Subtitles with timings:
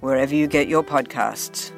[0.00, 1.72] wherever you get your podcasts.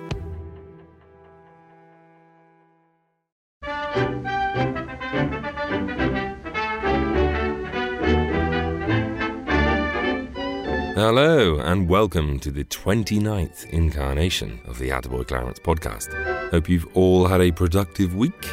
[10.95, 16.13] Hello, and welcome to the 29th incarnation of the Attaboy Clarence podcast.
[16.51, 18.47] Hope you've all had a productive week.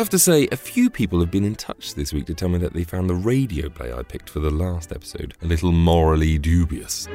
[0.00, 2.48] I have to say, a few people have been in touch this week to tell
[2.48, 5.72] me that they found the radio play I picked for the last episode a little
[5.72, 7.06] morally dubious.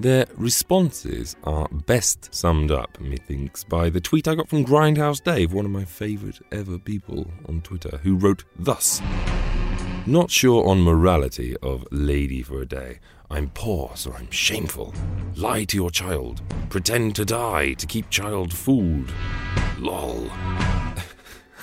[0.00, 5.52] Their responses are best summed up, methinks, by the tweet I got from Grindhouse Dave,
[5.52, 9.00] one of my favourite ever people on Twitter, who wrote thus
[10.04, 12.98] Not sure on morality of Lady for a Day.
[13.30, 14.92] I'm poor, so I'm shameful.
[15.36, 16.42] Lie to your child.
[16.70, 19.12] Pretend to die to keep child food.
[19.78, 20.28] Lol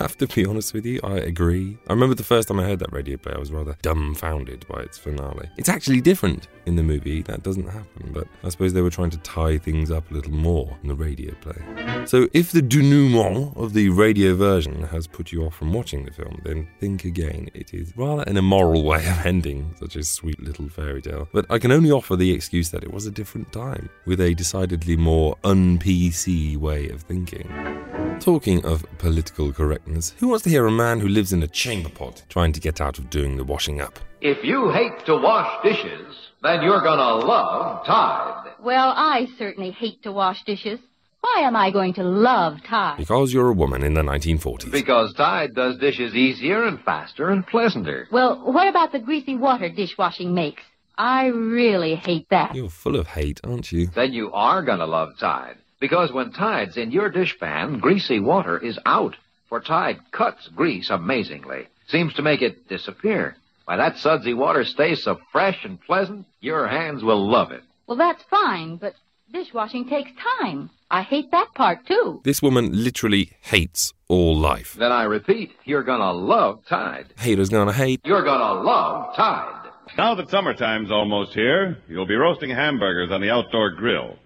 [0.00, 1.78] have to be honest with you, I agree.
[1.88, 4.80] I remember the first time I heard that radio play, I was rather dumbfounded by
[4.80, 5.48] its finale.
[5.56, 9.10] It's actually different in the movie, that doesn't happen, but I suppose they were trying
[9.10, 12.06] to tie things up a little more in the radio play.
[12.06, 16.12] So if the denouement of the radio version has put you off from watching the
[16.12, 17.50] film, then think again.
[17.54, 21.28] It is rather an immoral way of ending such a sweet little fairy tale.
[21.32, 24.34] But I can only offer the excuse that it was a different time, with a
[24.34, 27.89] decidedly more un-PC way of thinking.
[28.20, 31.88] Talking of political correctness, who wants to hear a man who lives in a chamber
[31.88, 33.98] pot trying to get out of doing the washing up?
[34.20, 38.52] If you hate to wash dishes, then you're gonna love Tide.
[38.62, 40.78] Well, I certainly hate to wash dishes.
[41.22, 42.98] Why am I going to love Tide?
[42.98, 44.70] Because you're a woman in the 1940s.
[44.70, 48.06] Because Tide does dishes easier and faster and pleasanter.
[48.12, 50.62] Well, what about the greasy water dishwashing makes?
[50.98, 52.54] I really hate that.
[52.54, 53.86] You're full of hate, aren't you?
[53.86, 55.56] Then you are gonna love Tide.
[55.80, 59.16] Because when Tide's in your dishpan, greasy water is out.
[59.48, 61.66] For Tide cuts grease amazingly.
[61.88, 63.36] Seems to make it disappear.
[63.64, 67.62] Why, that sudsy water stays so fresh and pleasant, your hands will love it.
[67.86, 68.94] Well, that's fine, but
[69.32, 70.70] dishwashing takes time.
[70.90, 72.20] I hate that part, too.
[72.24, 74.74] This woman literally hates all life.
[74.78, 77.06] Then I repeat, you're gonna love Tide.
[77.18, 78.00] Haters gonna hate.
[78.04, 79.70] You're gonna love Tide.
[79.96, 84.16] Now that summertime's almost here, you'll be roasting hamburgers on the outdoor grill.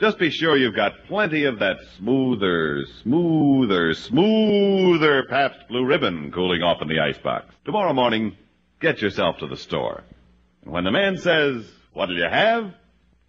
[0.00, 6.62] Just be sure you've got plenty of that smoother, smoother, smoother Pabst Blue Ribbon cooling
[6.62, 7.54] off in the icebox.
[7.66, 8.34] Tomorrow morning,
[8.80, 10.02] get yourself to the store.
[10.64, 12.72] And when the man says, what'll you have?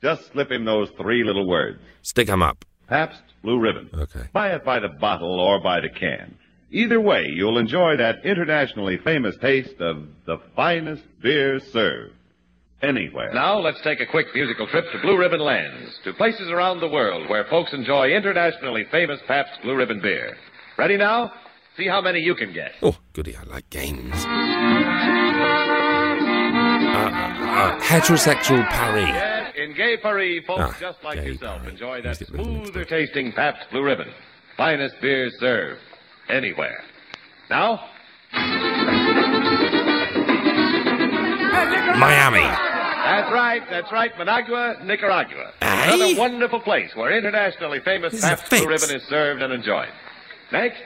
[0.01, 1.81] Just slip him those three little words.
[2.03, 2.63] Stick 'em up.
[2.87, 3.89] Pabst Blue Ribbon.
[3.93, 4.29] Okay.
[4.31, 6.37] Buy it by the bottle or by the can.
[6.71, 12.13] Either way, you'll enjoy that internationally famous taste of the finest beer served
[12.83, 13.33] anywhere.
[13.33, 16.87] Now let's take a quick musical trip to Blue Ribbon Lands, to places around the
[16.87, 20.37] world where folks enjoy internationally famous Pabst Blue Ribbon beer.
[20.77, 21.31] Ready now?
[21.77, 22.71] See how many you can get.
[22.81, 24.13] Oh, goody, I like games.
[24.13, 24.27] Uh,
[26.97, 29.05] uh, heterosexual Paris.
[29.07, 31.73] Yes, in Gay Paris, folks Ah, just like yourself Paris.
[31.73, 34.09] enjoy that Used it with them smoother tasting Pabst Blue Ribbon.
[34.57, 35.79] Finest beer served
[36.29, 36.83] anywhere.
[37.49, 37.87] Now,
[41.97, 42.70] Miami.
[43.11, 45.51] That's right, that's right, Managua, Nicaragua.
[45.61, 45.93] Aye?
[45.93, 48.65] Another wonderful place where internationally famous This Pabst Blue.
[48.65, 49.89] Ribbon is served and enjoyed.
[50.51, 50.81] Next,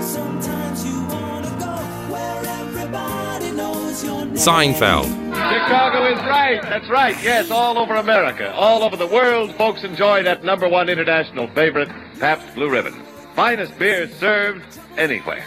[0.00, 4.34] Sometimes you wanna go where everybody knows your name.
[4.36, 5.04] Seinfeld.
[5.04, 10.22] Chicago is right, that's right, yes, all over America, all over the world, folks enjoy
[10.22, 11.90] that number one international favorite,
[12.20, 12.94] Pabst Blue Ribbon.
[13.34, 14.64] Finest beer served
[14.96, 15.44] anywhere.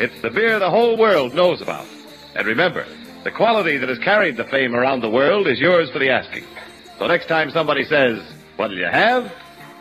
[0.00, 1.86] It's the beer the whole world knows about.
[2.34, 2.86] And remember,
[3.24, 6.44] the quality that has carried the fame around the world is yours for the asking.
[6.98, 8.20] So next time somebody says,
[8.56, 9.32] what'll you have?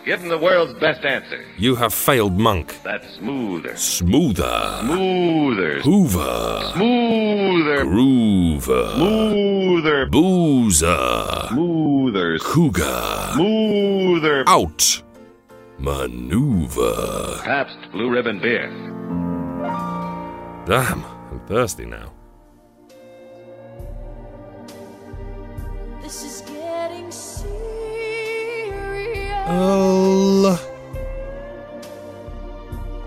[0.05, 1.45] Give them the world's best answer.
[1.57, 2.75] You have failed, monk.
[2.83, 4.79] That's smoother, Smoother.
[4.81, 6.71] smoother, Hoover.
[6.73, 8.95] smoother, Groover.
[8.95, 11.47] Smoother, Boozer.
[11.49, 13.33] smoother, Cougar.
[13.35, 14.43] smoother.
[14.47, 15.03] Out.
[15.77, 17.39] Maneuver.
[17.43, 18.69] Pabst Blue Ribbon beer.
[20.65, 22.10] Damn, I'm thirsty now.
[29.47, 30.59] Oh.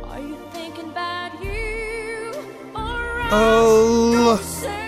[0.04, 2.32] Are you thinking about you?
[2.74, 3.93] Or Oh.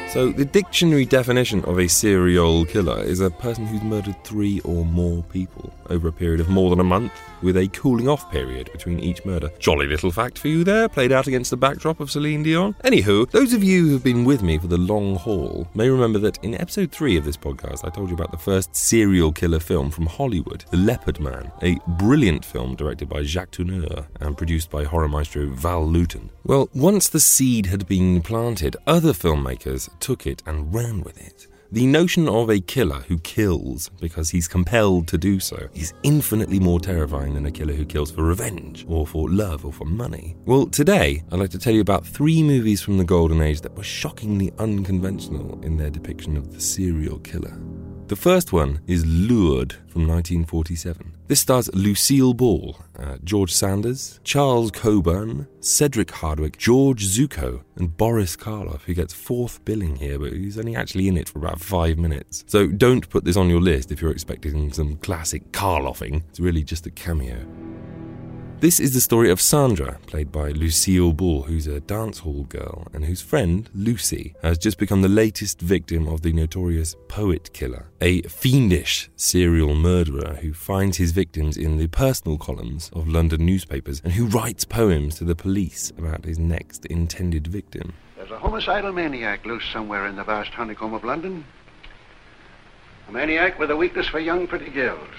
[0.09, 4.85] So, the dictionary definition of a serial killer is a person who's murdered three or
[4.85, 7.13] more people over a period of more than a month,
[7.43, 9.51] with a cooling off period between each murder.
[9.59, 12.75] Jolly little fact for you there, played out against the backdrop of Celine Dion.
[12.85, 16.43] Anywho, those of you who've been with me for the long haul may remember that
[16.43, 19.91] in episode 3 of this podcast, I told you about the first serial killer film
[19.91, 24.85] from Hollywood, The Leopard Man, a brilliant film directed by Jacques Tourneur and produced by
[24.85, 26.31] horror maestro Val Lewton.
[26.45, 31.47] Well, once the seed had been planted, other filmmakers took it and ran with it.
[31.73, 36.61] The notion of a killer who kills because he's compelled to do so is infinitely
[36.61, 40.37] more terrifying than a killer who kills for revenge or for love or for money.
[40.45, 43.77] Well, today I'd like to tell you about three movies from the Golden Age that
[43.77, 47.59] were shockingly unconventional in their depiction of the serial killer.
[48.09, 51.13] The first one is Lured from 1947.
[51.27, 58.37] This stars Lucille Ball, uh, George Sanders, Charles Coburn, Cedric Hardwicke, George Zucco, and Boris
[58.37, 61.99] Karloff, who gets fourth billing here, but he's only actually in it for about five
[61.99, 62.45] minutes.
[62.47, 66.23] So don't put this on your list if you're expecting some classic Karloffing.
[66.29, 67.45] It's really just a cameo.
[68.59, 72.87] This is the story of Sandra, played by Lucille Ball, who's a dance hall girl,
[72.95, 77.91] and whose friend, Lucy, has just become the latest victim of the notorious poet killer,
[78.01, 84.01] a fiendish serial murderer who finds his victims in the personal columns of London newspapers
[84.03, 87.93] and who writes poems to the police about his next intended victim.
[88.17, 91.45] There's a homicidal maniac loose somewhere in the vast honeycomb of London.
[93.09, 95.11] A maniac with a weakness for young, pretty girls.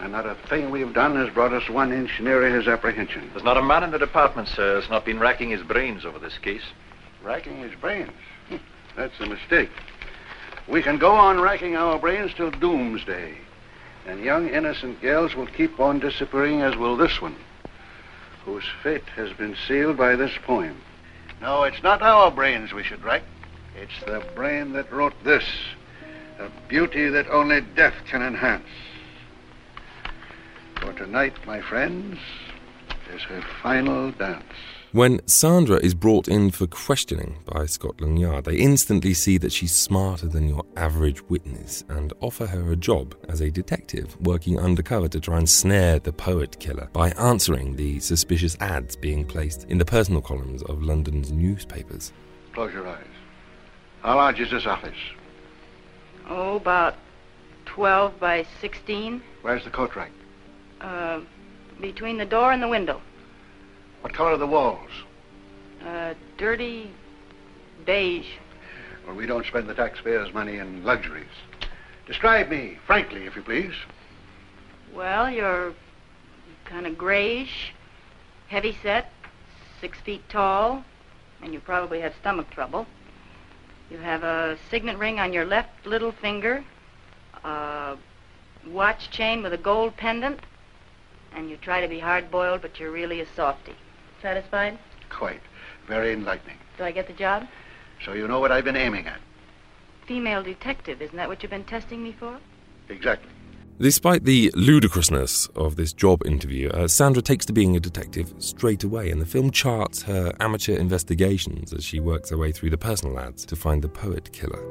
[0.00, 3.28] And not a thing we've done has brought us one inch nearer his apprehension.
[3.32, 6.18] There's not a man in the department, sir, has not been racking his brains over
[6.18, 6.62] this case.
[7.22, 8.12] Racking his brains.
[8.48, 8.56] Hmm,
[8.96, 9.68] That's a mistake.
[10.66, 13.36] We can go on racking our brains till doomsday.
[14.06, 17.36] And young, innocent girls will keep on disappearing, as will this one,
[18.46, 20.80] whose fate has been sealed by this poem.
[21.42, 23.22] No, it's not our brains we should rack.
[23.76, 25.44] It's the brain that wrote this,
[26.38, 28.64] a beauty that only death can enhance.
[30.80, 32.18] For tonight, my friends,
[33.14, 34.44] is her final dance.
[34.92, 39.72] When Sandra is brought in for questioning by Scotland Yard, they instantly see that she's
[39.72, 45.06] smarter than your average witness and offer her a job as a detective working undercover
[45.08, 49.78] to try and snare the poet killer by answering the suspicious ads being placed in
[49.78, 52.12] the personal columns of London's newspapers.
[52.54, 53.04] Close your eyes.
[54.02, 54.98] How large is this office?
[56.28, 56.96] Oh, about
[57.66, 59.22] 12 by 16.
[59.42, 60.10] Where's the coat rack?
[60.80, 61.20] Uh,
[61.80, 63.00] between the door and the window.
[64.02, 64.90] What color are the walls?
[65.84, 66.90] Uh, dirty
[67.84, 68.28] beige.
[69.06, 71.26] Well, we don't spend the taxpayers' money in luxuries.
[72.06, 73.74] Describe me, frankly, if you please.
[74.94, 75.74] Well, you're
[76.64, 77.72] kind of grayish,
[78.48, 79.12] heavy set,
[79.80, 80.84] six feet tall,
[81.42, 82.86] and you probably have stomach trouble.
[83.90, 86.64] You have a signet ring on your left little finger,
[87.44, 87.96] a
[88.66, 90.40] watch chain with a gold pendant,
[91.34, 93.74] and you try to be hard boiled, but you're really a softy.
[94.22, 94.78] Satisfied?
[95.08, 95.40] Quite.
[95.86, 96.56] Very enlightening.
[96.78, 97.46] Do I get the job?
[98.04, 99.20] So you know what I've been aiming at.
[100.06, 102.38] Female detective, isn't that what you've been testing me for?
[102.88, 103.30] Exactly.
[103.80, 108.84] Despite the ludicrousness of this job interview, uh, Sandra takes to being a detective straight
[108.84, 112.76] away, and the film charts her amateur investigations as she works her way through the
[112.76, 114.62] personal ads to find the poet killer.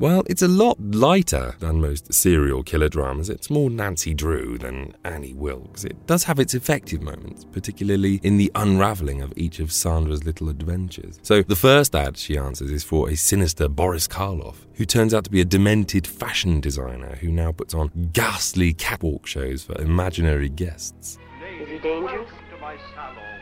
[0.00, 3.28] Well, it's a lot lighter than most serial killer dramas.
[3.28, 5.82] It's more Nancy Drew than Annie Wilkes.
[5.82, 10.50] It does have its effective moments, particularly in the unravelling of each of Sandra's little
[10.50, 11.18] adventures.
[11.22, 15.24] So, the first ad she answers is for a sinister Boris Karloff, who turns out
[15.24, 20.48] to be a demented fashion designer who now puts on ghastly catwalk shows for imaginary
[20.48, 21.18] guests.
[21.60, 22.30] Is he dangerous?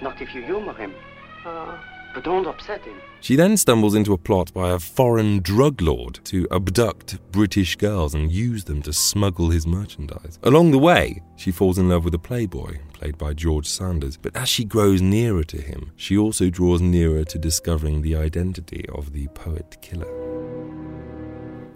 [0.01, 0.95] Not if you humor him.
[1.45, 1.77] Uh,
[2.17, 2.97] but don't upset him.
[3.21, 8.15] She then stumbles into a plot by a foreign drug lord to abduct British girls
[8.15, 10.39] and use them to smuggle his merchandise.
[10.43, 14.35] Along the way, she falls in love with a playboy, played by George Sanders, but
[14.35, 19.13] as she grows nearer to him, she also draws nearer to discovering the identity of
[19.13, 20.86] the poet killer.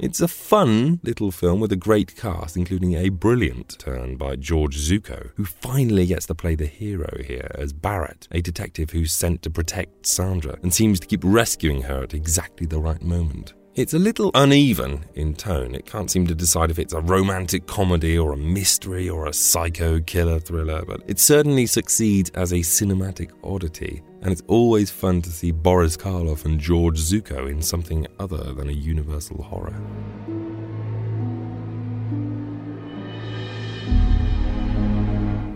[0.02, 4.78] It's a fun little film with a great cast, including a brilliant turn by George
[4.78, 9.42] Zucco, who finally gets to play the hero here as Barrett, a detective who's sent
[9.42, 13.52] to protect Sandra and seems to keep rescuing her at exactly the right moment.
[13.74, 15.74] It's a little uneven in tone.
[15.74, 19.34] It can't seem to decide if it's a romantic comedy or a mystery or a
[19.34, 24.02] psycho killer thriller, but it certainly succeeds as a cinematic oddity.
[24.22, 28.68] And it's always fun to see Boris Karloff and George Zucco in something other than
[28.68, 29.80] a universal horror.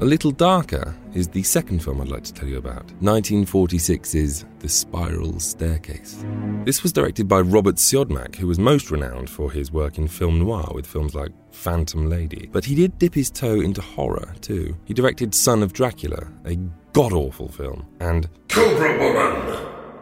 [0.00, 4.68] A little darker is the second film I'd like to tell you about 1946's The
[4.68, 6.24] Spiral Staircase.
[6.64, 10.40] This was directed by Robert Siodmak, who was most renowned for his work in film
[10.40, 12.50] noir with films like Phantom Lady.
[12.52, 14.76] But he did dip his toe into horror too.
[14.84, 16.58] He directed Son of Dracula, a
[16.94, 19.53] god awful film, and Cobra Woman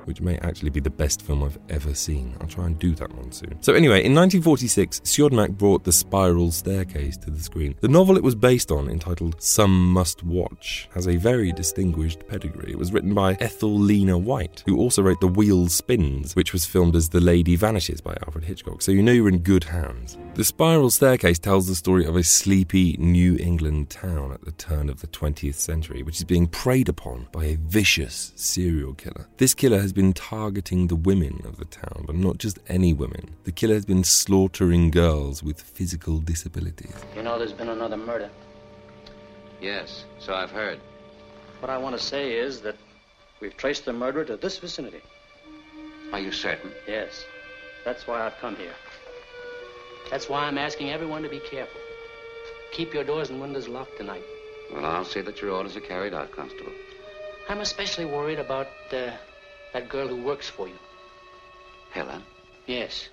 [0.07, 2.37] which may actually be the best film I've ever seen.
[2.41, 3.61] I'll try and do that one soon.
[3.63, 7.75] So, anyway, in 1946, Siodmak brought The Spiral Staircase to the screen.
[7.81, 12.73] The novel it was based on, entitled Some Must Watch, has a very distinguished pedigree.
[12.73, 16.65] It was written by Ethel Lina White, who also wrote The Wheel Spins, which was
[16.65, 20.19] filmed as The Lady Vanishes by Alfred Hitchcock, so you know you're in good hands.
[20.35, 24.89] The Spiral Staircase tells the story of a sleepy New England town at the turn
[24.89, 29.29] of the 20th century, which is being preyed upon by a vicious serial killer.
[29.37, 33.35] This killer has been targeting the women of the town, but not just any women.
[33.45, 36.95] The killer has been slaughtering girls with physical disabilities.
[37.17, 38.31] You know, there's been another murder.
[39.61, 40.81] Yes, so I've heard.
[41.61, 42.77] What I want to say is that
[43.41, 45.03] we've traced the murderer to this vicinity.
[46.13, 46.73] Are you certain?
[46.89, 47.25] Yes.
[47.85, 48.75] That's why I've come here.
[50.11, 51.81] That's why I'm asking everyone to be careful.
[52.73, 54.23] Keep your doors and windows locked tonight.
[54.73, 56.73] Well, I'll see that your orders are carried out, Constable.
[57.49, 59.11] I'm especially worried about uh,
[59.73, 60.75] that girl who works for you.
[61.91, 62.23] Helen?
[62.67, 63.09] Yes.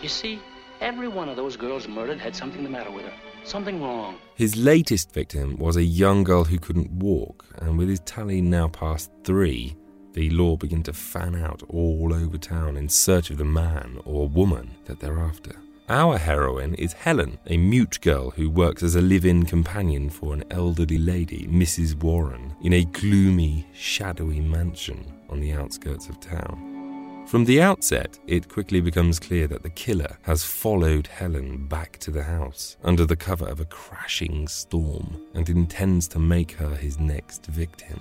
[0.00, 0.40] You see,
[0.80, 3.12] every one of those girls murdered had something the matter with her.
[3.44, 4.16] Something wrong.
[4.36, 8.68] His latest victim was a young girl who couldn't walk, and with his tally now
[8.68, 9.76] past three,
[10.14, 14.28] the law began to fan out all over town in search of the man or
[14.28, 15.56] woman that they're after.
[15.88, 20.32] Our heroine is Helen, a mute girl who works as a live in companion for
[20.32, 21.94] an elderly lady, Mrs.
[22.02, 25.04] Warren, in a gloomy, shadowy mansion
[25.34, 27.24] on the outskirts of town.
[27.26, 32.12] From the outset, it quickly becomes clear that the killer has followed Helen back to
[32.12, 37.00] the house under the cover of a crashing storm and intends to make her his
[37.00, 37.98] next victim.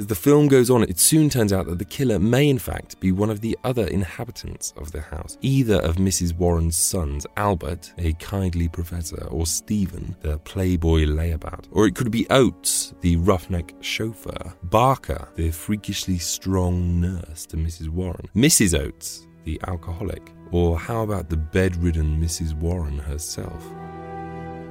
[0.00, 2.98] As the film goes on, it soon turns out that the killer may, in fact,
[3.00, 6.34] be one of the other inhabitants of the house, either of Mrs.
[6.34, 11.66] Warren's sons, Albert, a kindly professor, or Stephen, the playboy layabout.
[11.70, 17.90] Or it could be Oates, the roughneck chauffeur, Barker, the freakishly strong nurse to Mrs.
[17.90, 18.80] Warren, Mrs.
[18.80, 22.54] Oates, the alcoholic, or how about the bedridden Mrs.
[22.54, 23.70] Warren herself?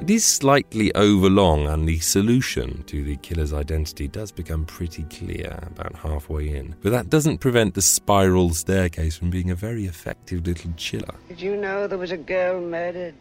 [0.01, 5.60] It is slightly overlong, and the solution to the killer's identity does become pretty clear
[5.62, 6.75] about halfway in.
[6.82, 11.15] But that doesn't prevent the spiral staircase from being a very effective little chiller.
[11.27, 13.13] Did you know there was a girl murdered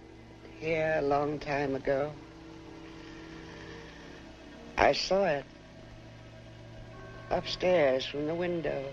[0.61, 2.13] here a long time ago?
[4.79, 5.45] I saw it
[7.31, 8.85] upstairs from the window.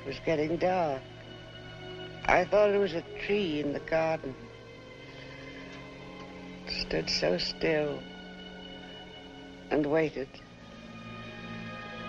[0.00, 1.02] It was getting dark.
[2.24, 4.34] I thought it was a tree in the garden.
[6.68, 7.98] Stood so still
[9.70, 10.28] and waited.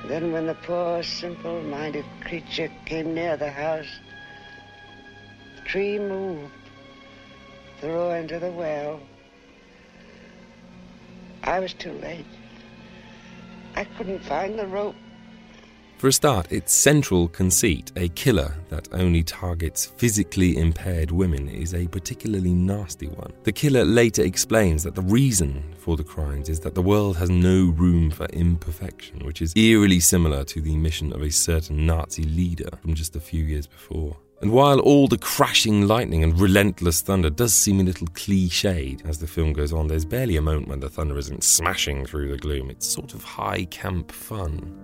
[0.08, 4.00] Then, when the poor, simple minded creature came near the house,
[5.56, 6.52] the tree moved,
[7.80, 9.00] threw into the well.
[11.44, 12.26] I was too late.
[13.76, 14.96] I couldn't find the rope.
[15.98, 21.74] For a start, its central conceit, a killer that only targets physically impaired women, is
[21.74, 23.32] a particularly nasty one.
[23.44, 27.30] The killer later explains that the reason for the crimes is that the world has
[27.30, 32.24] no room for imperfection, which is eerily similar to the mission of a certain Nazi
[32.24, 34.18] leader from just a few years before.
[34.42, 39.20] And while all the crashing lightning and relentless thunder does seem a little cliched as
[39.20, 42.38] the film goes on, there's barely a moment when the thunder isn't smashing through the
[42.38, 42.70] gloom.
[42.70, 44.78] It's sort of high camp fun.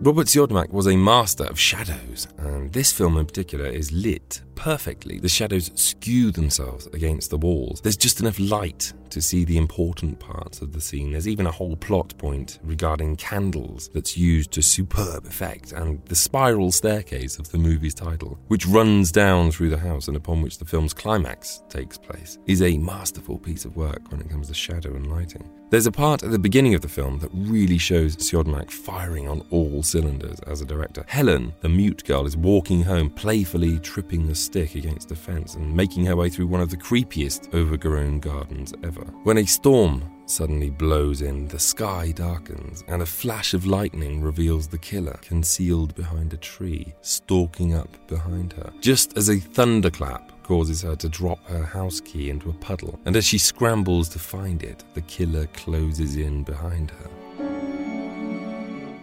[0.00, 5.20] Robert Siodmak was a master of shadows, and this film in particular is lit perfectly.
[5.20, 7.80] The shadows skew themselves against the walls.
[7.80, 11.12] There's just enough light to see the important parts of the scene.
[11.12, 16.16] There's even a whole plot point regarding candles that's used to superb effect, and the
[16.16, 20.58] spiral staircase of the movie's title, which runs down through the house and upon which
[20.58, 24.54] the film's climax takes place, is a masterful piece of work when it comes to
[24.54, 25.48] shadow and lighting.
[25.70, 29.46] There's a part at the beginning of the film that really shows Siodmak firing on
[29.50, 31.04] all cylinders as a director.
[31.06, 35.76] Helen, the mute girl, is walking home, playfully tripping a stick against a fence and
[35.76, 39.04] making her way through one of the creepiest overgrown gardens ever.
[39.24, 44.66] When a storm suddenly blows in, the sky darkens, and a flash of lightning reveals
[44.66, 48.72] the killer concealed behind a tree, stalking up behind her.
[48.80, 53.16] Just as a thunderclap causes her to drop her house key into a puddle, and
[53.16, 57.10] as she scrambles to find it, the killer closes in behind her.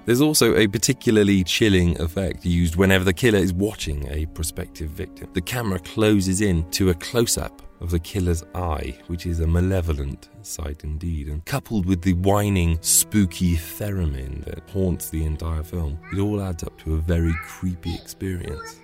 [0.05, 5.29] There's also a particularly chilling effect used whenever the killer is watching a prospective victim.
[5.33, 9.47] The camera closes in to a close up of the killer's eye, which is a
[9.47, 15.99] malevolent sight indeed, and coupled with the whining, spooky theremin that haunts the entire film,
[16.13, 18.79] it all adds up to a very creepy experience.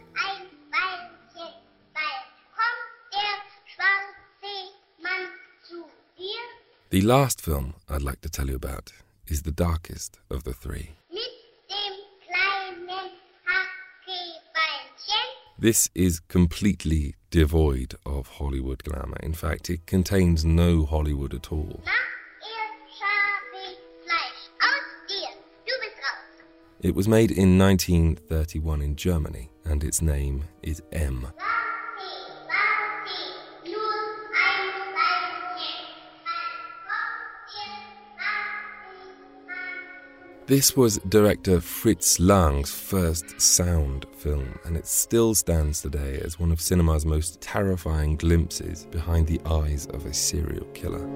[6.90, 8.92] The last film I'd like to tell you about
[9.28, 10.96] is the darkest of the three.
[15.62, 19.18] This is completely devoid of Hollywood glamour.
[19.22, 21.84] In fact, it contains no Hollywood at all.
[26.80, 31.28] It was made in 1931 in Germany, and its name is M.
[40.52, 46.52] This was director Fritz Lang's first sound film, and it still stands today as one
[46.52, 51.10] of cinema's most terrifying glimpses behind the eyes of a serial killer.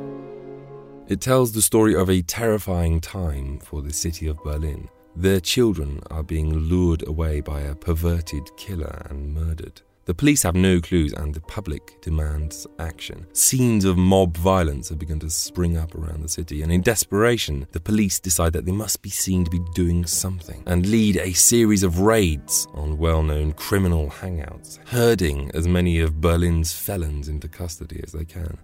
[1.10, 4.88] It tells the story of a terrifying time for the city of Berlin.
[5.18, 9.82] Their children are being lured away by a perverted killer and murdered.
[10.06, 13.26] The police have no clues and the public demands action.
[13.34, 17.66] Scenes of mob violence have begun to spring up around the city, and in desperation,
[17.72, 21.34] the police decide that they must be seen to be doing something and lead a
[21.34, 27.48] series of raids on well known criminal hangouts, herding as many of Berlin's felons into
[27.48, 28.60] custody as they can.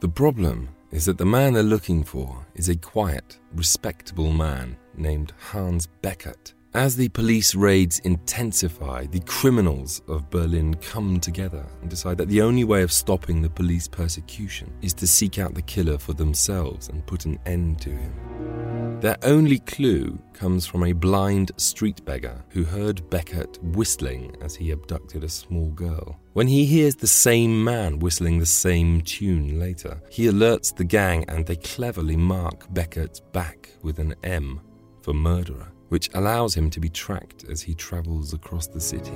[0.00, 5.32] The problem is that the man they're looking for is a quiet, respectable man named
[5.38, 6.52] Hans Beckert.
[6.74, 12.42] As the police raids intensify, the criminals of Berlin come together and decide that the
[12.42, 16.88] only way of stopping the police persecution is to seek out the killer for themselves
[16.88, 18.98] and put an end to him.
[19.00, 24.72] Their only clue comes from a blind street beggar who heard Beckert whistling as he
[24.72, 26.18] abducted a small girl.
[26.32, 31.24] When he hears the same man whistling the same tune later, he alerts the gang
[31.28, 34.60] and they cleverly mark Beckert's back with an M
[35.02, 39.12] for murderer which allows him to be tracked as he travels across the city.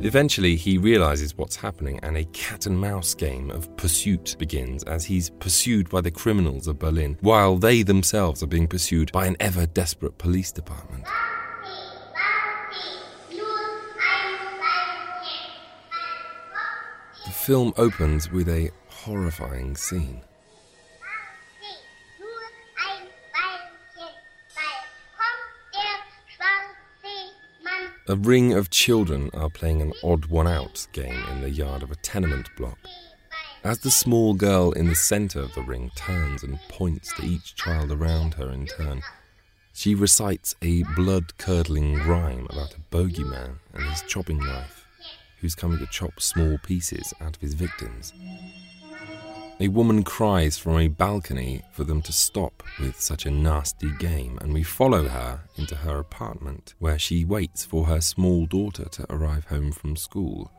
[0.00, 5.04] Eventually, he realizes what's happening, and a cat and mouse game of pursuit begins as
[5.04, 9.36] he's pursued by the criminals of Berlin, while they themselves are being pursued by an
[9.40, 11.04] ever desperate police department.
[17.26, 20.22] The film opens with a horrifying scene.
[28.10, 31.90] A ring of children are playing an odd one out game in the yard of
[31.90, 32.78] a tenement block.
[33.62, 37.54] As the small girl in the centre of the ring turns and points to each
[37.54, 39.02] child around her in turn,
[39.74, 44.86] she recites a blood curdling rhyme about a bogeyman and his chopping knife,
[45.42, 48.14] who's coming to chop small pieces out of his victims.
[49.60, 54.38] A woman cries from a balcony for them to stop with such a nasty game,
[54.40, 59.12] and we follow her into her apartment, where she waits for her small daughter to
[59.12, 60.52] arrive home from school.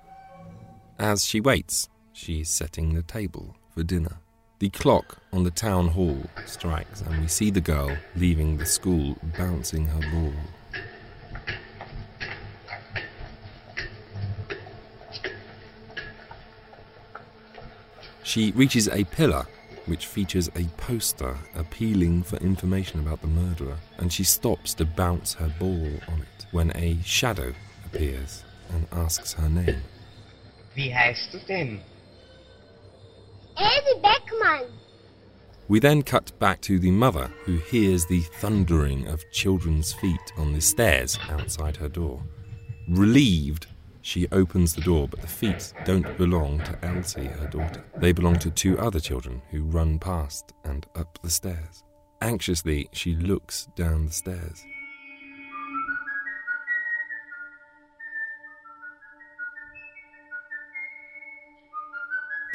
[0.99, 4.19] As she waits, she is setting the table for dinner.
[4.59, 9.15] The clock on the town hall strikes, and we see the girl leaving the school
[9.37, 10.33] bouncing her ball.
[18.23, 19.47] She reaches a pillar
[19.85, 25.33] which features a poster appealing for information about the murderer, and she stops to bounce
[25.33, 27.53] her ball on it when a shadow
[27.85, 29.81] appears and asks her name.
[30.75, 31.81] Wie heißt du denn?
[33.57, 34.69] Elsie Beckmann.
[35.67, 40.53] We then cut back to the mother who hears the thundering of children's feet on
[40.53, 42.21] the stairs outside her door.
[42.87, 43.67] Relieved,
[44.01, 47.83] she opens the door, but the feet don't belong to Elsie, her daughter.
[47.97, 51.83] They belong to two other children who run past and up the stairs.
[52.21, 54.65] Anxiously, she looks down the stairs.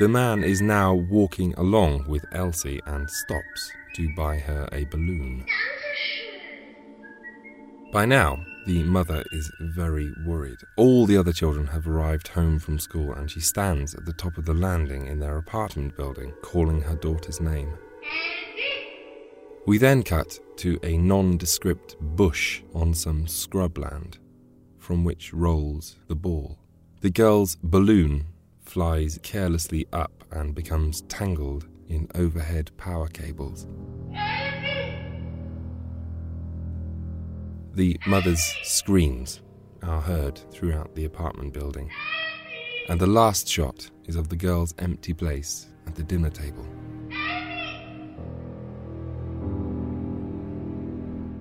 [0.00, 5.46] The man is now walking along with Elsie and stops to buy her a balloon.
[7.92, 10.58] By now, the mother is very worried.
[10.76, 14.38] All the other children have arrived home from school, and she stands at the top
[14.38, 17.76] of the landing in their apartment building, calling her daughter's name.
[19.66, 24.18] We then cut to a nondescript bush on some scrubland,
[24.78, 26.58] from which rolls the ball.
[27.00, 28.26] The girl's balloon
[28.62, 33.66] flies carelessly up and becomes tangled in overhead power cables.
[37.74, 39.40] The mother's screams
[39.82, 41.90] are heard throughout the apartment building.
[42.88, 46.64] And the last shot is of the girl's empty place at the dinner table.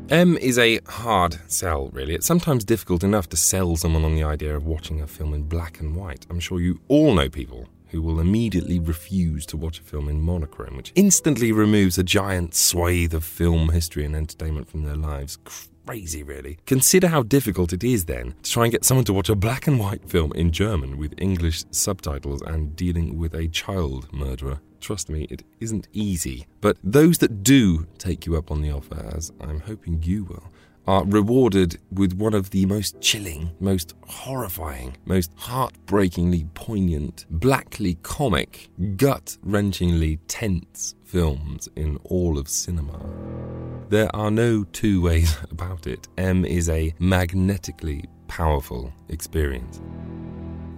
[0.09, 2.15] M is a hard sell, really.
[2.15, 5.43] It's sometimes difficult enough to sell someone on the idea of watching a film in
[5.43, 6.25] black and white.
[6.31, 10.19] I'm sure you all know people who will immediately refuse to watch a film in
[10.19, 15.37] monochrome, which instantly removes a giant swathe of film history and entertainment from their lives.
[15.85, 16.57] Crazy, really.
[16.65, 19.67] Consider how difficult it is then to try and get someone to watch a black
[19.67, 24.61] and white film in German with English subtitles and dealing with a child murderer.
[24.79, 26.45] Trust me, it isn't easy.
[26.61, 30.51] But those that do take you up on the offer, as I'm hoping you will,
[30.87, 38.69] are rewarded with one of the most chilling, most horrifying, most heartbreakingly poignant, blackly comic,
[38.97, 42.99] gut wrenchingly tense films in all of cinema.
[43.89, 46.07] There are no two ways about it.
[46.17, 49.79] M is a magnetically powerful experience.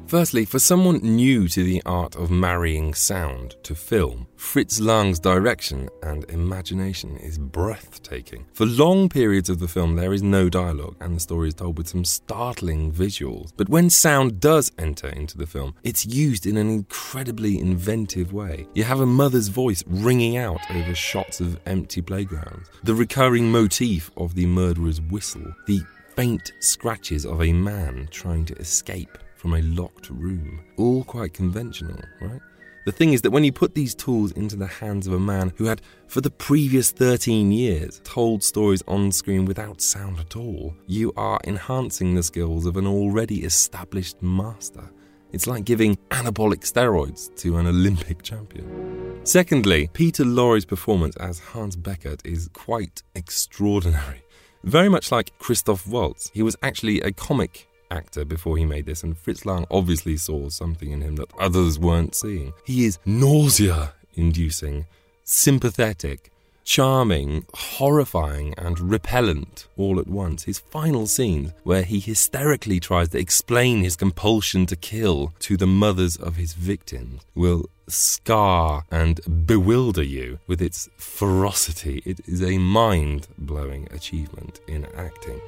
[0.08, 5.89] Firstly, for someone new to the art of marrying sound to film, Fritz Lang's direction
[6.04, 8.46] and imagination is breathtaking.
[8.54, 11.80] For long periods of the film, there is no dialogue, and the story is told
[11.80, 13.52] with some startling visuals.
[13.58, 18.68] But when sound does enter into the film, it's used in an incredibly inventive way.
[18.76, 24.12] You have a mother's voice ringing out over shots of empty playgrounds, the recurring motif
[24.18, 25.82] of the murderer's whistle, the
[26.15, 30.62] faint scratches of a man trying to escape from a locked room.
[30.78, 32.41] All quite conventional, right?
[32.86, 35.52] The thing is that when you put these tools into the hands of a man
[35.58, 40.76] who had, for the previous 13 years, told stories on screen without sound at all,
[40.86, 44.88] you are enhancing the skills of an already established master.
[45.32, 49.19] It's like giving anabolic steroids to an Olympic champion.
[49.24, 54.21] Secondly, Peter Lorre's performance as Hans Beckert is quite extraordinary.
[54.63, 59.04] Very much like Christoph Waltz, he was actually a comic actor before he made this,
[59.04, 62.54] and Fritz Lang obviously saw something in him that others weren't seeing.
[62.65, 64.86] He is nausea inducing,
[65.24, 66.32] sympathetic,
[66.63, 70.43] charming, horrifying, and repellent all at once.
[70.43, 75.67] His final scene, where he hysterically tries to explain his compulsion to kill to the
[75.67, 82.02] mothers of his victims, will scar and bewilder you with its ferocity.
[82.04, 85.39] It is a mind blowing achievement in acting.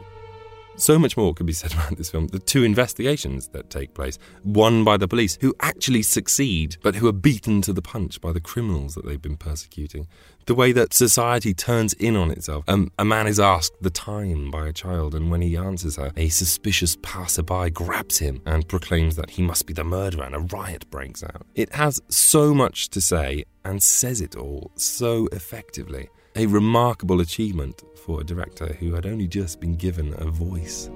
[0.78, 2.28] So much more could be said about this film.
[2.28, 7.08] The two investigations that take place, one by the police, who actually succeed, but who
[7.08, 10.08] are beaten to the punch by the criminals that they've been persecuting.
[10.46, 12.64] The way that society turns in on itself.
[12.68, 16.14] Um, a man is asked the time by a child, and when he answers her,
[16.16, 20.40] a suspicious passerby grabs him and proclaims that he must be the murderer, and a
[20.40, 21.46] riot breaks out.
[21.56, 27.82] It has so much to say and says it all so effectively a remarkable achievement
[28.06, 30.88] for a director who had only just been given a voice.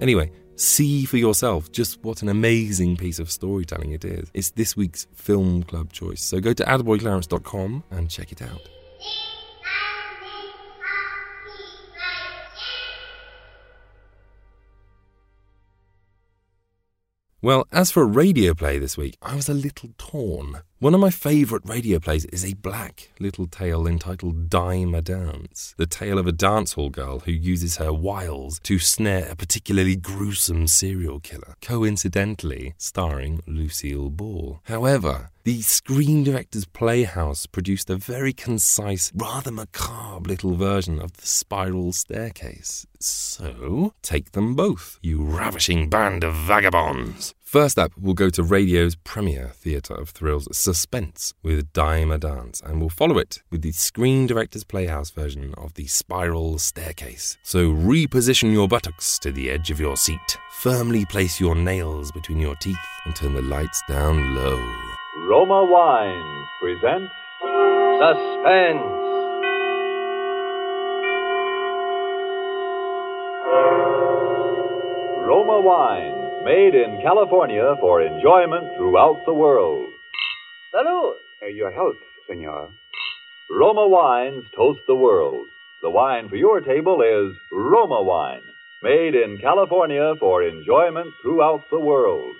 [0.00, 4.30] Anyway, see for yourself just what an amazing piece of storytelling it is.
[4.32, 8.68] It's this week's Film Club choice, so go to attaboyclarence.com and check it out.
[17.42, 20.62] Well, as for radio play this week, I was a little torn.
[20.80, 25.74] One of my favourite radio plays is a black little tale entitled Dime a Dance,
[25.76, 30.66] the tale of a dancehall girl who uses her wiles to snare a particularly gruesome
[30.66, 34.62] serial killer, coincidentally starring Lucille Ball.
[34.64, 41.26] However, the Screen Directors Playhouse produced a very concise, rather macabre little version of the
[41.26, 42.86] spiral staircase.
[42.98, 47.34] So, take them both, you ravishing band of vagabonds.
[47.50, 52.62] First up, we'll go to radio's premier theatre of thrills, Suspense, with Dime a Dance,
[52.64, 57.38] and we'll follow it with the Screen Directors Playhouse version of the Spiral Staircase.
[57.42, 62.38] So reposition your buttocks to the edge of your seat, firmly place your nails between
[62.38, 64.56] your teeth, and turn the lights down low.
[65.26, 67.10] Roma Wines present
[67.98, 68.78] Suspense.
[75.26, 79.86] Roma Wines, made in California for enjoyment throughout the world.
[80.74, 81.14] Salud.
[81.42, 81.96] Uh, your health,
[82.28, 82.70] senor.
[83.50, 85.46] Roma Wines toast the world.
[85.82, 88.42] The wine for your table is Roma Wine,
[88.82, 92.36] made in California for enjoyment throughout the world.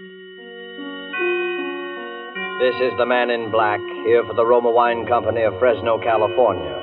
[2.61, 6.77] This is the man in black, here for the Roma Wine Company of Fresno, California,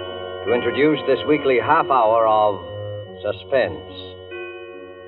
[0.45, 2.65] to introduce this weekly half hour of
[3.21, 4.07] Suspense.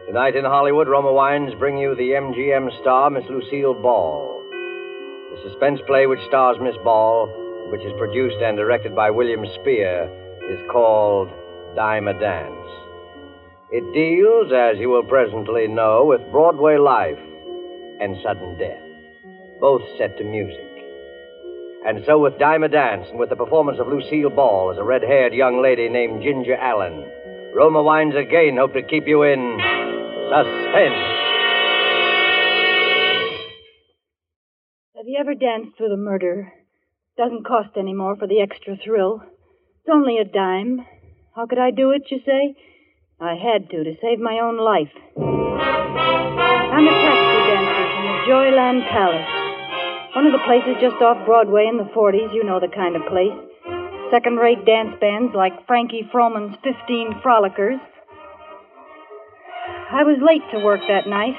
[0.09, 4.41] Tonight in Hollywood, Roma Wines bring you the MGM star, Miss Lucille Ball.
[4.49, 7.29] The suspense play which stars Miss Ball,
[7.69, 10.09] which is produced and directed by William Spier,
[10.49, 11.29] is called
[11.75, 12.71] Dime a Dance.
[13.69, 17.21] It deals, as you will presently know, with Broadway life
[18.01, 18.81] and sudden death,
[19.61, 20.73] both set to music.
[21.85, 24.83] And so with Dime a Dance and with the performance of Lucille Ball as a
[24.83, 27.05] red haired young lady named Ginger Allen,
[27.53, 29.78] Roma Wines again hope to keep you in
[30.29, 31.01] suspense.
[34.95, 36.53] Have you ever danced with a murderer?
[37.17, 39.21] Doesn't cost any more for the extra thrill.
[39.23, 40.85] It's only a dime.
[41.35, 42.55] How could I do it, you say?
[43.19, 44.93] I had to, to save my own life.
[45.17, 49.27] I'm a taxi dancer from the Joyland Palace.
[50.15, 53.03] One of the places just off Broadway in the 40s, you know the kind of
[53.09, 53.35] place.
[54.11, 57.79] Second rate dance bands like Frankie Froman's 15 Frolickers.
[59.89, 61.33] I was late to work that night.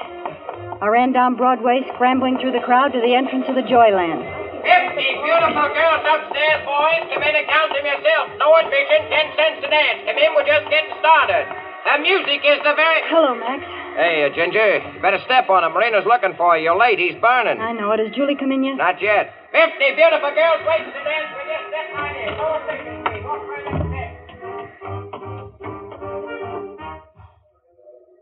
[0.83, 4.19] I ran down Broadway, scrambling through the crowd to the entrance of the Joyland.
[4.61, 7.01] Fifty beautiful girls upstairs, boys.
[7.15, 8.25] Come in and count them yourself.
[8.43, 9.99] No admission, ten cents a dance.
[10.05, 11.47] Come in, we're just getting started.
[11.87, 13.01] The music is the very.
[13.09, 13.63] Hello, Max.
[13.95, 15.71] Hey, uh, Ginger, you better step on him.
[15.73, 16.69] Marino's looking for you.
[16.69, 16.99] You're late.
[16.99, 17.57] He's burning.
[17.59, 17.99] I know it.
[18.03, 18.75] Has Julie come in yet?
[18.77, 19.31] Not yet.
[19.55, 21.59] Fifty beautiful girls waiting to dance with you.
[21.71, 22.35] Step right in.
[22.35, 23.23] No admission, please.
[23.25, 23.80] Walk right in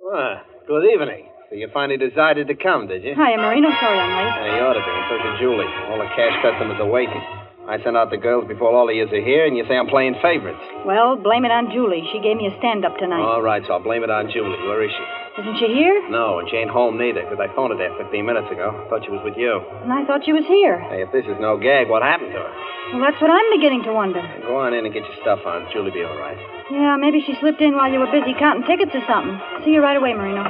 [0.09, 1.29] Well, good evening.
[1.49, 3.13] So you finally decided to come, did you?
[3.13, 3.69] Hi, Marino.
[3.77, 4.25] Sorry I'm late.
[4.25, 4.93] Yeah, you ought to be.
[5.05, 5.69] So should Julie.
[5.85, 7.21] All the cash customers are waiting.
[7.69, 9.85] I sent out the girls before all of you are here, and you say I'm
[9.85, 10.57] playing favorites.
[10.81, 12.01] Well, blame it on Julie.
[12.09, 13.21] She gave me a stand up tonight.
[13.21, 14.57] All right, so I'll blame it on Julie.
[14.65, 15.05] Where is she?
[15.39, 15.95] Isn't she here?
[16.11, 18.75] No, and she ain't home neither, because I phoned her there 15 minutes ago.
[18.75, 19.63] I Thought she was with you.
[19.87, 20.83] And I thought she was here.
[20.91, 22.51] Hey, if this is no gag, what happened to her?
[22.91, 24.19] Well, that's what I'm beginning to wonder.
[24.43, 25.63] Go on in and get your stuff on.
[25.71, 26.35] Julie'll be all right.
[26.71, 29.39] Yeah, maybe she slipped in while you were busy counting tickets or something.
[29.63, 30.43] See you right away, Marino.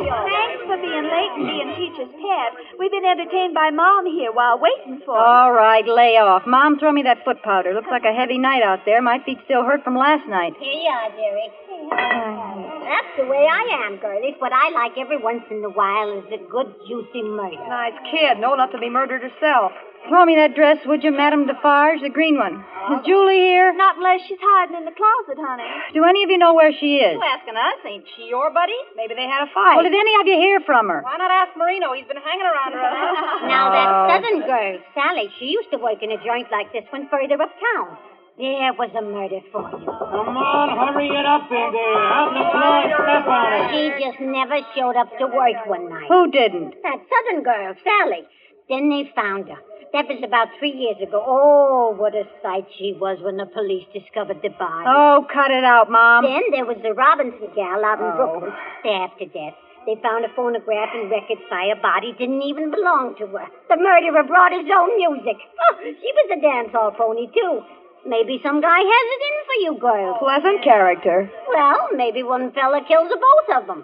[0.00, 2.50] Thanks for being late and being teacher's pet.
[2.78, 6.46] We've been entertained by Mom here while waiting for All right, lay off.
[6.46, 7.74] Mom, throw me that foot powder.
[7.74, 9.02] Looks like a heavy night out there.
[9.02, 10.54] My feet still hurt from last night.
[10.58, 11.52] Here you are, dearie.
[11.90, 14.34] That's the way I am, girlies.
[14.38, 17.60] What I like every once in a while is a good, juicy murder.
[17.68, 19.72] Nice kid, old enough to be murdered herself.
[20.08, 22.64] Throw me that dress, would you, Madame Defarge, the green one.
[22.90, 23.70] Is Julie here?
[23.76, 25.68] Not unless she's hiding in the closet, honey.
[25.94, 27.14] Do any of you know where she is?
[27.14, 27.78] You asking us?
[27.86, 28.74] Ain't she your buddy?
[28.96, 29.76] Maybe they had a fight.
[29.78, 31.02] Well, did any of you hear from her?
[31.04, 31.92] Why not ask Marino?
[31.94, 32.82] He's been hanging around her.
[33.46, 34.06] Now, that Oh.
[34.10, 37.94] southern girl, Sally, she used to work in a joint like this one further uptown.
[38.40, 39.84] There was a murder for you.
[39.84, 42.02] Come on, hurry it up in there.
[42.08, 43.62] Out the floor and step on it.
[43.70, 46.08] She just never showed up to work one night.
[46.08, 46.74] Who didn't?
[46.82, 48.24] That southern girl, Sally.
[48.70, 49.60] Then they found her.
[49.92, 51.18] That was about three years ago.
[51.18, 54.86] Oh, what a sight she was when the police discovered the body.
[54.86, 56.22] Oh, cut it out, Mom.
[56.22, 58.14] Then there was the Robinson gal out in Oh.
[58.14, 58.54] Brooklyn,
[58.86, 59.58] stabbed to death.
[59.90, 63.46] They found a phonograph and records by a body didn't even belong to her.
[63.66, 65.36] The murderer brought his own music.
[65.58, 67.64] Oh, she was a dance hall pony, too.
[68.06, 70.16] Maybe some guy has it in for you girls.
[70.22, 71.26] Pleasant character.
[71.50, 73.82] Well, maybe one fella kills the both of them.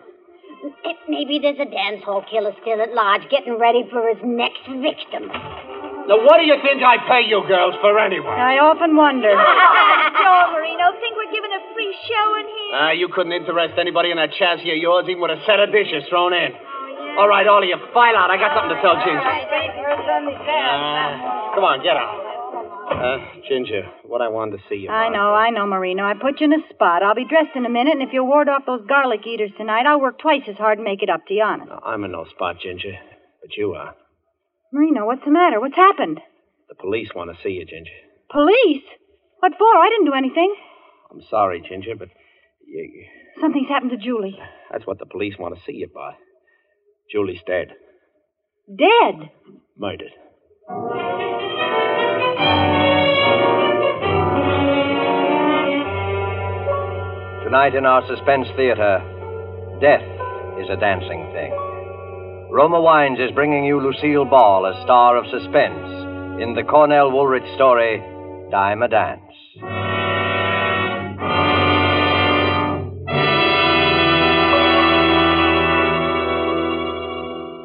[1.08, 5.30] Maybe there's a dance hall killer still at large getting ready for his next victim.
[6.06, 8.30] Now, what do you think I pay you girls for anyway?
[8.30, 9.26] I often wonder.
[10.22, 12.70] Joe Marino, think we're giving a free show in here?
[12.78, 15.74] Ah, you couldn't interest anybody in that chassis of yours, even with a set of
[15.74, 16.54] dishes thrown in.
[17.18, 18.30] All right, all of you, file out.
[18.30, 19.18] I got something to tell Ginger.
[19.18, 22.22] Uh, come on, get out.
[22.86, 24.90] Uh, Ginger, what I wanted to see you.
[24.90, 26.04] I know, I know, Marino.
[26.04, 27.02] I put you in a spot.
[27.02, 29.86] I'll be dressed in a minute, and if you'll ward off those garlic eaters tonight,
[29.86, 31.72] I'll work twice as hard and make it up to you, honest.
[31.84, 32.94] I'm in no spot, Ginger,
[33.40, 33.94] but you are.
[34.72, 35.60] Marino, what's the matter?
[35.60, 36.20] What's happened?
[36.68, 37.90] The police want to see you, Ginger.
[38.30, 38.84] Police?
[39.40, 39.64] What for?
[39.64, 40.54] I didn't do anything.
[41.10, 42.08] I'm sorry, Ginger, but
[42.66, 43.04] you,
[43.40, 44.38] Something's happened to Julie.
[44.72, 46.14] that's what the police want to see you by.
[47.10, 47.68] Julie's dead.
[48.68, 49.30] Dead?
[49.76, 50.10] Murdered.
[57.44, 58.98] Tonight in our suspense theater,
[59.80, 60.02] death
[60.58, 61.52] is a dancing thing.
[62.48, 67.54] Roma Wines is bringing you Lucille Ball, a star of suspense, in the Cornell Woolrich
[67.56, 67.98] story,
[68.52, 69.20] Dime a Dance.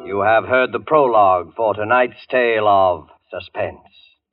[0.04, 3.78] You have heard the prologue for tonight's tale of suspense.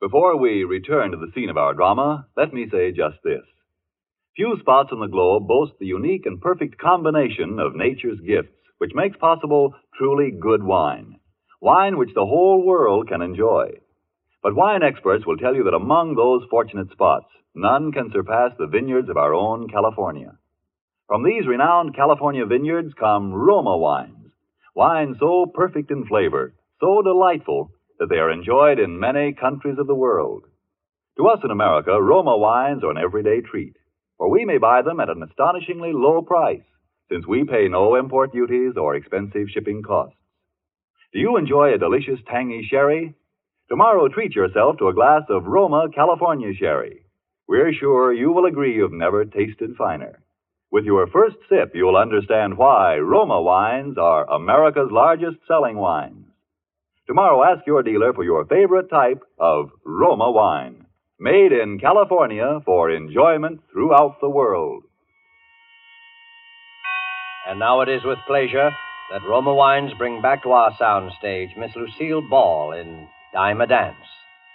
[0.00, 3.44] Before we return to the scene of our drama, let me say just this.
[4.34, 8.94] Few spots on the globe boast the unique and perfect combination of nature's gifts which
[8.94, 11.16] makes possible truly good wine.
[11.60, 13.68] Wine which the whole world can enjoy.
[14.42, 18.66] But wine experts will tell you that among those fortunate spots, none can surpass the
[18.66, 20.32] vineyards of our own California.
[21.08, 24.32] From these renowned California vineyards come Roma wines,
[24.74, 29.88] wines so perfect in flavor, so delightful, that they are enjoyed in many countries of
[29.88, 30.44] the world.
[31.18, 33.76] To us in America, Roma wines are an everyday treat.
[34.16, 36.62] for we may buy them at an astonishingly low price,
[37.10, 40.16] since we pay no import duties or expensive shipping costs.
[41.12, 43.14] Do you enjoy a delicious tangy sherry?
[43.68, 47.04] Tomorrow, treat yourself to a glass of Roma California sherry.
[47.48, 50.20] We're sure you will agree you've never tasted finer.
[50.70, 56.26] With your first sip, you'll understand why Roma wines are America's largest selling wines.
[57.08, 60.86] Tomorrow, ask your dealer for your favorite type of Roma wine,
[61.18, 64.84] made in California for enjoyment throughout the world.
[67.50, 68.70] And now it is with pleasure
[69.10, 73.96] that Roma Wines bring back to our soundstage Miss Lucille Ball in Dime a Dance,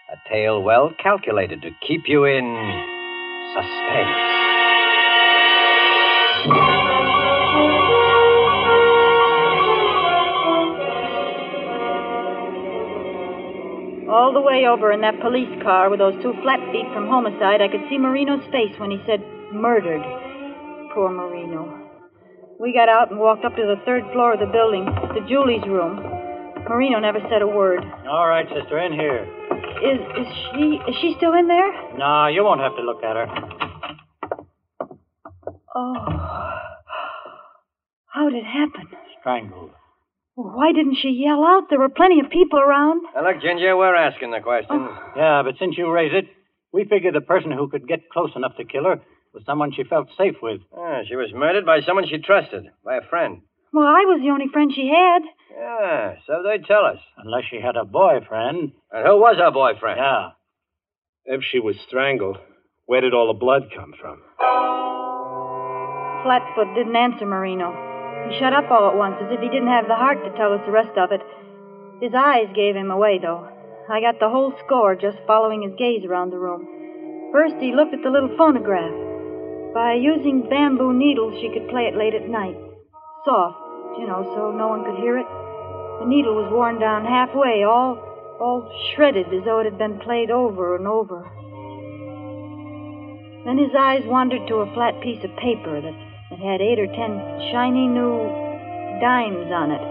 [0.10, 2.46] a tale well calculated to keep you in
[3.52, 4.16] suspense.
[14.10, 17.60] All the way over in that police car with those two flat feet from homicide,
[17.60, 19.20] I could see Marino's face when he said
[19.52, 20.02] murdered.
[20.94, 21.85] Poor Marino.
[22.60, 25.65] We got out and walked up to the third floor of the building, to Julie's
[25.68, 26.00] room.
[26.70, 27.84] Marino never said a word.
[28.08, 29.28] All right, sister, in here.
[29.84, 31.98] Is is she is she still in there?
[31.98, 33.28] No, you won't have to look at her.
[35.76, 35.96] Oh.
[38.08, 38.88] How did it happen?
[39.20, 39.72] Strangled.
[40.36, 41.63] Why didn't she yell out?
[41.70, 43.04] There were plenty of people around.
[43.13, 44.72] Now, look, Ginger, we're asking the questions.
[44.72, 45.13] Oh.
[45.18, 46.26] Yeah, but since you raise it,
[46.72, 49.02] we figured the person who could get close enough to kill her
[49.36, 50.62] was someone she felt safe with.
[50.76, 53.41] Ah, she was murdered by someone she trusted, by a friend.
[53.74, 55.21] Well, I was the only friend she had.
[55.52, 57.00] Yeah, so they tell us.
[57.17, 58.71] Unless she had a boyfriend.
[58.91, 60.00] And who was her boyfriend?
[60.00, 60.30] Yeah.
[61.26, 62.38] If she was strangled,
[62.86, 64.24] where did all the blood come from?
[66.24, 67.76] Flatfoot didn't answer Marino.
[68.32, 70.54] He shut up all at once, as if he didn't have the heart to tell
[70.54, 71.21] us the rest of it.
[72.02, 73.52] His eyes gave him away, though.
[73.91, 76.65] I got the whole score just following his gaze around the room.
[77.32, 79.05] First, he looked at the little phonograph.
[79.76, 82.56] By using bamboo needles, she could play it late at night.
[83.28, 83.60] Soft,
[84.00, 85.28] you know, so no one could hear it.
[86.00, 88.00] The needle was worn down halfway, all
[88.40, 91.28] all shredded as though it had been played over and over.
[93.44, 95.96] Then his eyes wandered to a flat piece of paper that,
[96.32, 97.20] that had eight or ten
[97.52, 98.32] shiny new
[99.04, 99.84] dimes on it.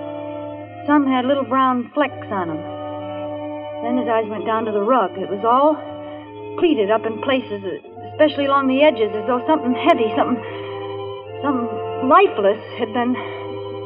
[0.88, 2.60] Some had little brown flecks on them.
[3.84, 5.12] Then his eyes went down to the rug.
[5.20, 5.76] It was all
[6.56, 7.60] pleated up in places,
[8.14, 10.38] especially along the edges, as though something heavy, something,
[11.42, 11.66] something
[12.06, 13.12] lifeless, had been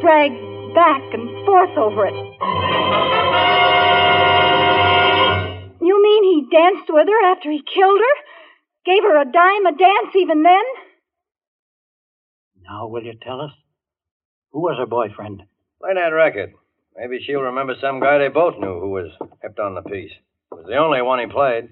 [0.05, 0.37] dragged
[0.77, 2.19] back and forth over it.
[5.81, 8.17] You mean he danced with her after he killed her?
[8.85, 10.65] Gave her a dime a dance even then?
[12.69, 13.53] Now, will you tell us?
[14.53, 15.43] Who was her boyfriend?
[15.81, 16.53] Play that record.
[16.97, 19.11] Maybe she'll remember some guy they both knew who was
[19.41, 20.13] hipped on the piece.
[20.53, 21.71] It was the only one he played.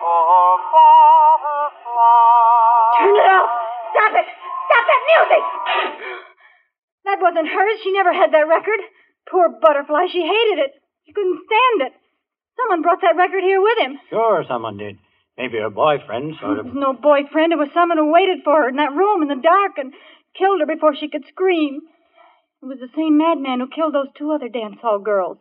[0.00, 0.44] for.
[3.00, 3.48] Turn it off!
[3.94, 4.26] Stop it!
[4.28, 5.42] Stop that music!
[7.08, 7.78] That wasn't hers.
[7.82, 8.80] She never had that record.
[9.30, 10.06] Poor butterfly.
[10.12, 10.72] She hated it.
[11.06, 11.92] She couldn't stand it.
[12.60, 13.98] Someone brought that record here with him.
[14.10, 14.96] Sure, someone did.
[15.38, 16.66] Maybe her boyfriend sort It of.
[16.66, 17.52] was no boyfriend.
[17.52, 19.92] It was someone who waited for her in that room in the dark and
[20.38, 21.80] killed her before she could scream.
[22.62, 25.38] It was the same madman who killed those two other dance hall girls.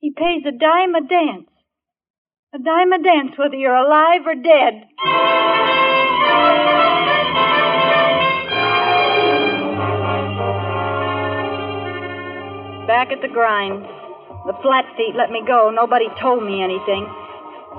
[0.00, 1.50] He pays a dime a dance.
[2.54, 4.88] A dime a dance whether you're alive or dead.
[12.88, 13.84] Back at the grind.
[14.48, 15.68] The flat feet let me go.
[15.68, 17.04] Nobody told me anything.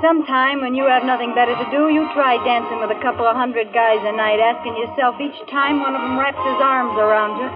[0.05, 3.35] Sometime when you have nothing better to do, you try dancing with a couple of
[3.35, 7.41] hundred guys a night, asking yourself each time one of them wraps his arms around
[7.41, 7.49] you,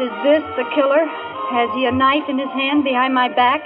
[0.00, 1.04] is this the killer?
[1.52, 3.60] Has he a knife in his hand behind my back?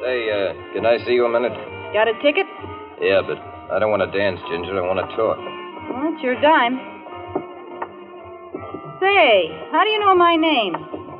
[0.00, 1.52] Say, uh, can I see you a minute?
[1.92, 2.48] Got a ticket?
[3.00, 3.36] Yeah, but
[3.68, 4.72] I don't want to dance, Ginger.
[4.72, 5.36] I want to talk.
[5.36, 6.80] Well, it's your dime.
[9.00, 10.72] Say, how do you know my name?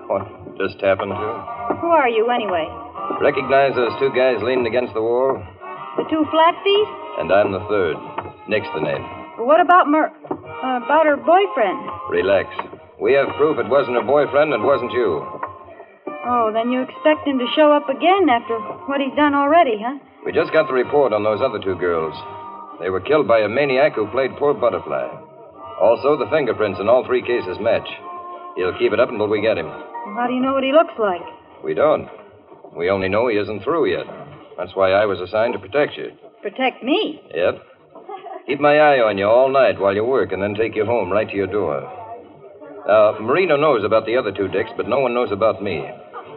[0.09, 0.25] What?
[0.57, 1.29] Just happened to?
[1.81, 2.69] Who are you, anyway?
[3.21, 5.37] Recognize those two guys leaning against the wall?
[5.97, 6.89] The two flat feet?
[7.21, 7.97] And I'm the third.
[8.49, 9.05] Nick's the name.
[9.45, 10.09] What about Mer...
[10.61, 11.81] Uh, about her boyfriend?
[12.13, 12.49] Relax.
[13.01, 15.40] We have proof it wasn't her boyfriend and wasn't you.
[16.31, 18.55] Oh, then you expect him to show up again after
[18.87, 19.99] what he's done already, huh?
[20.25, 22.15] We just got the report on those other two girls.
[22.79, 25.11] They were killed by a maniac who played poor butterfly.
[25.83, 27.89] Also, the fingerprints in all three cases match.
[28.55, 29.67] He'll keep it up until we get him.
[29.67, 31.23] Well, how do you know what he looks like?
[31.65, 32.07] We don't.
[32.77, 34.07] We only know he isn't through yet.
[34.57, 36.13] That's why I was assigned to protect you.
[36.43, 37.21] Protect me.
[37.35, 37.59] Yep.
[38.47, 41.11] Keep my eye on you all night while you work and then take you home
[41.11, 41.83] right to your door.
[42.87, 45.85] Uh, Marino knows about the other two dicks, but no one knows about me.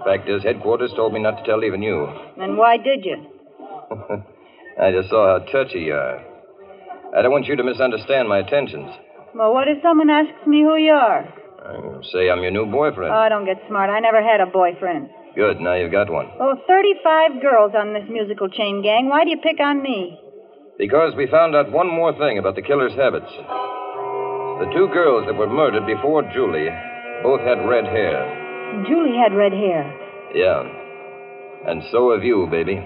[0.06, 2.08] Fact is, headquarters told me not to tell even you.
[2.38, 3.26] Then why did you?
[4.80, 6.20] I just saw how touchy you are.
[7.16, 8.90] I don't want you to misunderstand my intentions.
[9.36, 11.24] Well, what if someone asks me who you are?
[11.64, 13.14] Uh, say I'm your new boyfriend.
[13.14, 13.90] Oh, don't get smart.
[13.90, 15.10] I never had a boyfriend.
[15.36, 16.28] Good, now you've got one.
[16.40, 19.10] Oh, 35 girls on this musical chain gang.
[19.10, 20.20] Why do you pick on me?
[20.78, 23.32] Because we found out one more thing about the killer's habits.
[24.60, 26.70] The two girls that were murdered before Julie
[27.24, 28.43] both had red hair.
[28.88, 29.84] Julie had red hair.
[30.34, 30.64] Yeah.
[31.66, 32.82] And so have you, baby.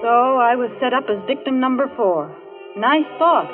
[0.00, 2.34] So I was set up as victim number four.
[2.76, 3.50] Nice thought.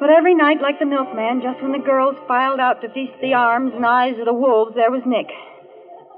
[0.00, 3.34] But every night, like the milkman, just when the girls filed out to feast the
[3.34, 5.28] arms and eyes of the wolves, there was Nick.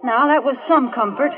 [0.03, 1.31] Now, that was some comfort.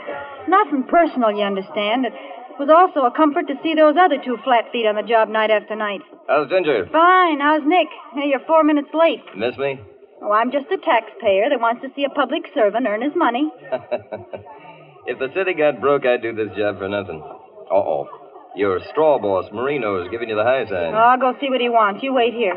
[0.49, 2.07] Nothing personal, you understand.
[2.55, 5.29] It was also a comfort to see those other two flat feet on the job
[5.29, 6.03] night after night.
[6.29, 6.87] How's Ginger?
[6.87, 7.41] Fine.
[7.41, 7.89] How's Nick?
[8.15, 9.27] Hey, you're four minutes late.
[9.37, 9.81] Miss me?
[10.23, 13.51] Oh, I'm just a taxpayer that wants to see a public servant earn his money.
[15.11, 17.21] if the city got broke, I'd do this job for nothing.
[17.21, 18.07] Uh oh.
[18.55, 20.95] Your straw boss, Marino's, giving you the high sign.
[20.95, 22.05] Oh, I'll go see what he wants.
[22.05, 22.55] You wait here.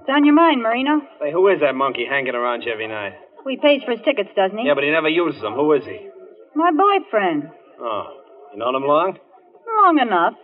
[0.00, 1.02] It's on your mind, Marino.
[1.20, 3.14] Say, who is that monkey hanging around you every night?
[3.46, 4.66] He pays for his tickets, doesn't he?
[4.66, 5.54] Yeah, but he never uses them.
[5.54, 6.08] Who is he?
[6.54, 7.50] My boyfriend.
[7.80, 8.20] Oh,
[8.52, 9.18] you known him long?
[9.66, 10.34] Long enough.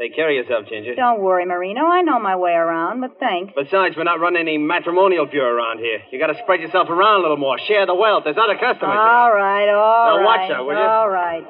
[0.00, 0.94] Take care of yourself, Ginger.
[0.96, 1.84] Don't worry, Marino.
[1.84, 3.52] I know my way around, but thanks.
[3.54, 5.98] Besides, we're not running any matrimonial bureau around here.
[6.10, 7.58] You got to spread yourself around a little more.
[7.68, 8.24] Share the wealth.
[8.24, 8.96] There's other customers.
[8.98, 10.24] All right, all Now, right.
[10.24, 10.80] watch her, will you?
[10.80, 11.44] All right.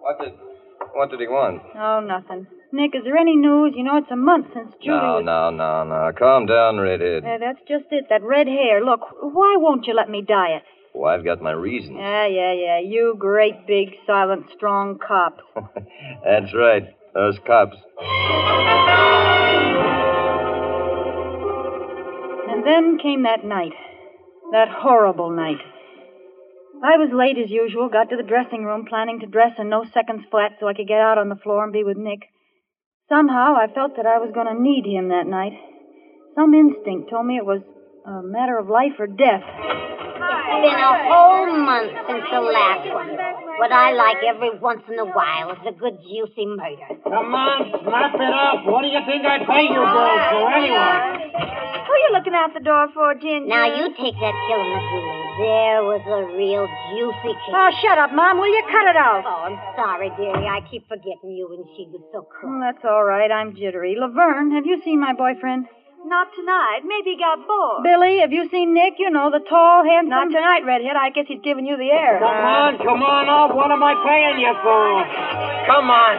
[0.00, 0.32] What did
[0.94, 1.62] what did he want?
[1.76, 2.46] Oh, nothing.
[2.72, 3.74] Nick, is there any news?
[3.76, 5.24] You know, it's a month since Julie no, was...
[5.24, 6.12] no, no, no.
[6.18, 7.24] Calm down, redhead.
[7.24, 8.06] Uh, that's just it.
[8.08, 8.84] That red hair.
[8.84, 10.62] Look, why won't you let me dye it?
[10.94, 11.96] Oh, I've got my reasons.
[11.98, 12.78] Yeah, yeah, yeah.
[12.80, 15.38] You great, big, silent, strong cop.
[16.24, 16.84] That's right.
[17.14, 17.76] Those cops.
[22.50, 23.72] And then came that night.
[24.52, 25.60] That horrible night.
[26.84, 29.84] I was late as usual, got to the dressing room planning to dress in no
[29.94, 32.20] seconds flat so I could get out on the floor and be with Nick.
[33.08, 35.52] Somehow I felt that I was going to need him that night.
[36.34, 37.62] Some instinct told me it was
[38.06, 39.42] a matter of life or death.
[39.42, 43.14] It's been a whole month since the last one.
[43.58, 46.98] What I like every once in a while is a good juicy murder.
[47.04, 48.66] Come on, snap it up.
[48.66, 50.98] What do you think I pay you girls for anyway?
[51.82, 53.46] Who are you looking out the door for, Ginger?
[53.46, 55.22] Now you take that killing of Julie.
[55.32, 57.54] There was a real juicy case.
[57.54, 58.38] Oh, shut up, Mom.
[58.38, 59.22] Will you cut it out?
[59.24, 60.46] Oh, I'm sorry, dearie.
[60.48, 63.30] I keep forgetting you and she was so Well, that's all right.
[63.30, 63.94] I'm jittery.
[63.96, 65.66] Laverne, have you seen my boyfriend?
[66.04, 66.82] Not tonight.
[66.84, 67.82] Maybe he got bored.
[67.86, 68.98] Billy, have you seen Nick?
[68.98, 70.10] You know, the tall, handsome.
[70.10, 70.96] Not tonight, Redhead.
[70.98, 72.18] I guess he's giving you the air.
[72.18, 73.54] Come on, come on up.
[73.54, 74.86] What am I paying you for?
[75.70, 76.14] Come on.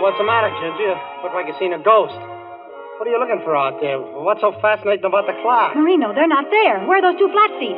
[0.00, 0.94] What's the matter, Ginger?
[0.94, 2.16] You look like you've seen a ghost.
[2.16, 3.98] What are you looking for out there?
[3.98, 5.74] What's so fascinating about the clock?
[5.76, 6.86] Marino, they're not there.
[6.86, 7.76] Where are those two flat feet?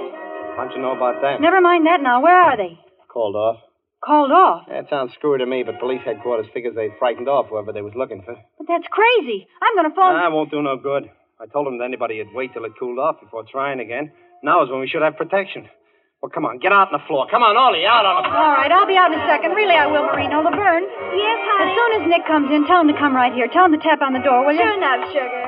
[0.59, 1.41] How'd you know about that?
[1.41, 2.20] Never mind that now.
[2.22, 2.78] Where are they?
[3.09, 3.59] Called off.
[4.05, 4.66] Called off.
[4.68, 7.95] That sounds screwy to me, but police headquarters figures they frightened off whoever they was
[7.95, 8.35] looking for.
[8.59, 9.47] But that's crazy.
[9.62, 10.18] I'm going to phone.
[10.18, 11.09] Ah, won't do no good.
[11.43, 14.12] I told him that anybody would wait till it cooled off before trying again.
[14.47, 15.66] Now is when we should have protection.
[16.22, 17.26] Well, come on, get out on the floor.
[17.26, 18.38] Come on, Ollie, out on the floor.
[18.47, 19.59] All right, I'll be out in a second.
[19.59, 20.38] Really, I will, Marino.
[20.38, 20.86] Laverne.
[20.86, 21.66] Yes, As honey.
[21.66, 23.51] As soon as Nick comes in, tell him to come right here.
[23.51, 24.62] Tell him to tap on the door, will you?
[24.62, 25.43] Sure enough, sugar.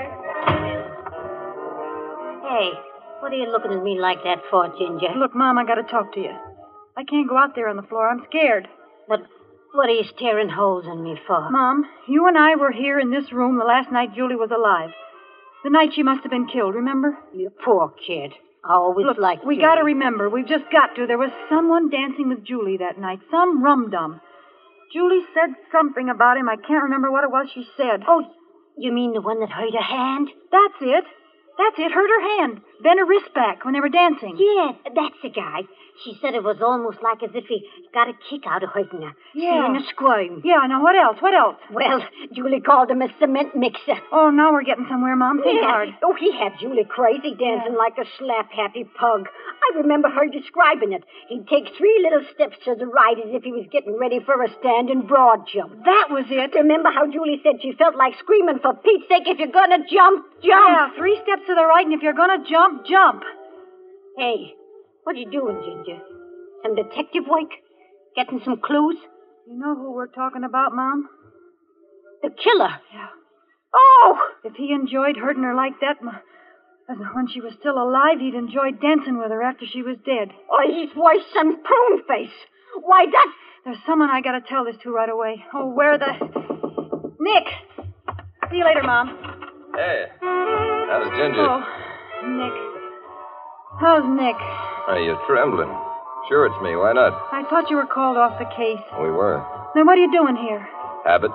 [2.42, 2.68] Hey,
[3.22, 5.14] what are you looking at me like that for, Ginger?
[5.14, 6.34] Look, Mom, I got to talk to you.
[6.98, 8.10] I can't go out there on the floor.
[8.10, 8.66] I'm scared.
[9.06, 9.22] But
[9.78, 11.38] what are you staring holes in me for?
[11.54, 14.90] Mom, you and I were here in this room the last night Julie was alive.
[15.64, 17.16] The night she must have been killed, remember?
[17.32, 18.32] You poor kid.
[18.62, 19.62] I always Look, like we you.
[19.62, 20.28] got to remember.
[20.28, 21.06] We've just got to.
[21.06, 23.20] There was someone dancing with Julie that night.
[23.30, 24.20] Some rum dum.
[24.92, 26.48] Julie said something about him.
[26.48, 28.04] I can't remember what it was she said.
[28.06, 28.22] Oh,
[28.76, 30.28] you mean the one that hurt her hand?
[30.52, 31.04] That's it.
[31.58, 31.92] That's it.
[31.92, 32.60] Hurt her hand.
[32.82, 34.36] Bent her wrist back when they were dancing.
[34.38, 35.62] Yeah, that's the guy.
[36.02, 37.62] She said it was almost like as if he
[37.94, 39.14] got a kick out of hurting her.
[39.32, 39.62] Yeah.
[39.62, 40.42] Seeing her squirm.
[40.44, 41.18] Yeah, now what else?
[41.22, 41.54] What else?
[41.70, 42.02] Well,
[42.34, 43.94] Julie called him a cement mixer.
[44.10, 45.40] Oh, now we're getting somewhere, Mom.
[45.40, 45.70] Think Yeah.
[45.70, 45.88] hard.
[46.02, 49.28] Oh, he had Julie crazy, dancing like a slap happy pug.
[49.30, 51.04] I remember her describing it.
[51.28, 54.42] He'd take three little steps to the right as if he was getting ready for
[54.42, 55.78] a standing broad jump.
[55.84, 56.54] That was it.
[56.58, 60.26] Remember how Julie said she felt like screaming, for Pete's sake, if you're gonna jump,
[60.42, 60.68] jump.
[60.74, 63.22] Yeah, three steps to the right, and if you're gonna jump, jump.
[64.16, 64.54] Hey,
[65.04, 66.00] what are you doing, Ginger?
[66.62, 67.50] Some detective work?
[68.16, 68.96] Getting some clues?
[69.46, 71.08] You know who we're talking about, Mom?
[72.22, 72.70] The killer.
[72.92, 73.08] Yeah.
[73.74, 74.18] Oh!
[74.44, 76.20] If he enjoyed hurting her like that m-
[76.88, 80.28] as when she was still alive, he'd enjoy dancing with her after she was dead.
[80.50, 82.34] Oh, he's worse than prune face.
[82.82, 83.36] Why, that's.
[83.64, 85.42] There's someone I gotta tell this to right away.
[85.52, 86.12] Oh, where the.
[87.18, 87.46] Nick!
[88.50, 89.08] See you later, Mom.
[89.74, 90.06] Hey,
[90.88, 91.44] how's Ginger?
[91.44, 91.62] Oh,
[92.38, 92.56] Nick.
[93.80, 94.36] How's Nick?
[94.88, 95.70] Are you trembling?
[96.28, 96.76] Sure, it's me.
[96.76, 97.12] Why not?
[97.32, 98.80] I thought you were called off the case.
[99.00, 99.44] We were.
[99.74, 100.66] Then what are you doing here?
[101.04, 101.32] Habit.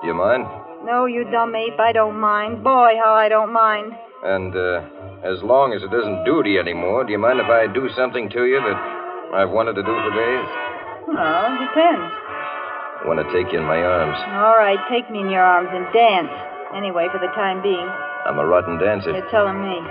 [0.00, 0.46] Do you mind?
[0.84, 1.78] No, you dumb ape.
[1.78, 2.64] I don't mind.
[2.64, 3.92] Boy, how I don't mind.
[4.24, 4.82] And uh,
[5.22, 8.42] as long as it isn't duty anymore, do you mind if I do something to
[8.46, 8.78] you that
[9.34, 10.48] I've wanted to do for days?
[11.06, 12.10] Well, it depends.
[13.02, 14.18] I want to take you in my arms.
[14.42, 16.30] All right, take me in your arms and dance.
[16.74, 17.86] Anyway, for the time being.
[18.26, 19.10] I'm a rotten dancer.
[19.10, 19.82] You're telling me.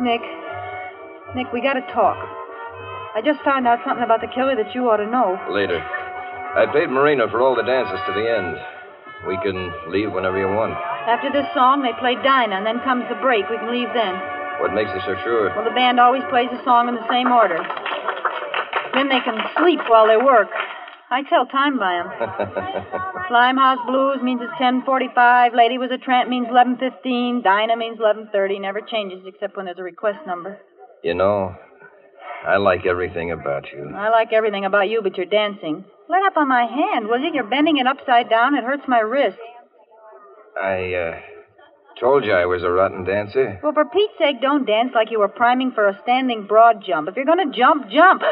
[0.00, 0.22] Nick.
[1.34, 2.16] Nick, we gotta talk.
[3.14, 5.36] I just found out something about the killer that you ought to know.
[5.50, 5.78] Later.
[5.78, 8.56] I paid Marino for all the dances to the end.
[9.26, 10.74] We can leave whenever you want.
[11.06, 13.48] After this song, they play Dinah, and then comes the break.
[13.50, 14.14] We can leave then.
[14.60, 15.50] What makes you so sure?
[15.54, 17.58] Well, the band always plays the song in the same order.
[18.94, 20.48] Then they can sleep while they work.
[21.12, 22.08] I tell time by 'em.
[23.30, 25.54] Limehouse Blues means it's 10:45.
[25.54, 27.42] Lady was a tramp means 11:15.
[27.42, 28.58] Dinah means 11:30.
[28.60, 30.58] Never changes except when there's a request number.
[31.02, 31.54] you know,
[32.46, 33.92] I like everything about you.
[33.94, 35.84] I like everything about you, but you're dancing.
[36.08, 37.30] Let up on my hand, will you?
[37.34, 38.54] You're bending it upside down.
[38.54, 39.38] It hurts my wrist.
[40.60, 41.20] I, uh,
[42.00, 43.60] told you I was a rotten dancer.
[43.62, 47.08] Well, for Pete's sake, don't dance like you were priming for a standing broad jump.
[47.08, 48.22] If you're going to jump, jump.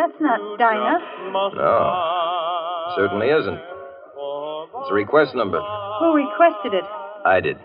[0.00, 0.98] That's not Dinah.
[1.30, 2.94] No.
[2.96, 3.60] Certainly isn't.
[3.60, 5.60] It's a request number.
[5.60, 6.84] Who requested it?
[7.26, 7.58] I did.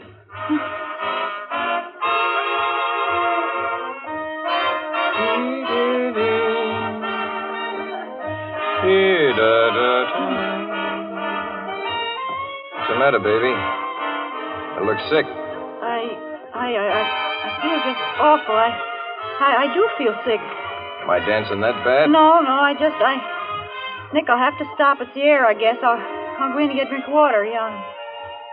[12.76, 13.56] What's the matter, baby?
[13.56, 15.24] I look sick.
[15.24, 16.20] I,
[16.54, 17.02] I, I, I
[17.46, 18.56] I feel just awful.
[18.56, 18.74] I,
[19.40, 20.64] I, I do feel sick.
[21.06, 22.10] Am I dancing that bad?
[22.10, 25.78] No, no, I just, I, Nick, I'll have to stop at the air, I guess.
[25.84, 26.01] I'll,
[26.41, 27.45] I'll go in and get a drink of water.
[27.45, 27.70] Yeah,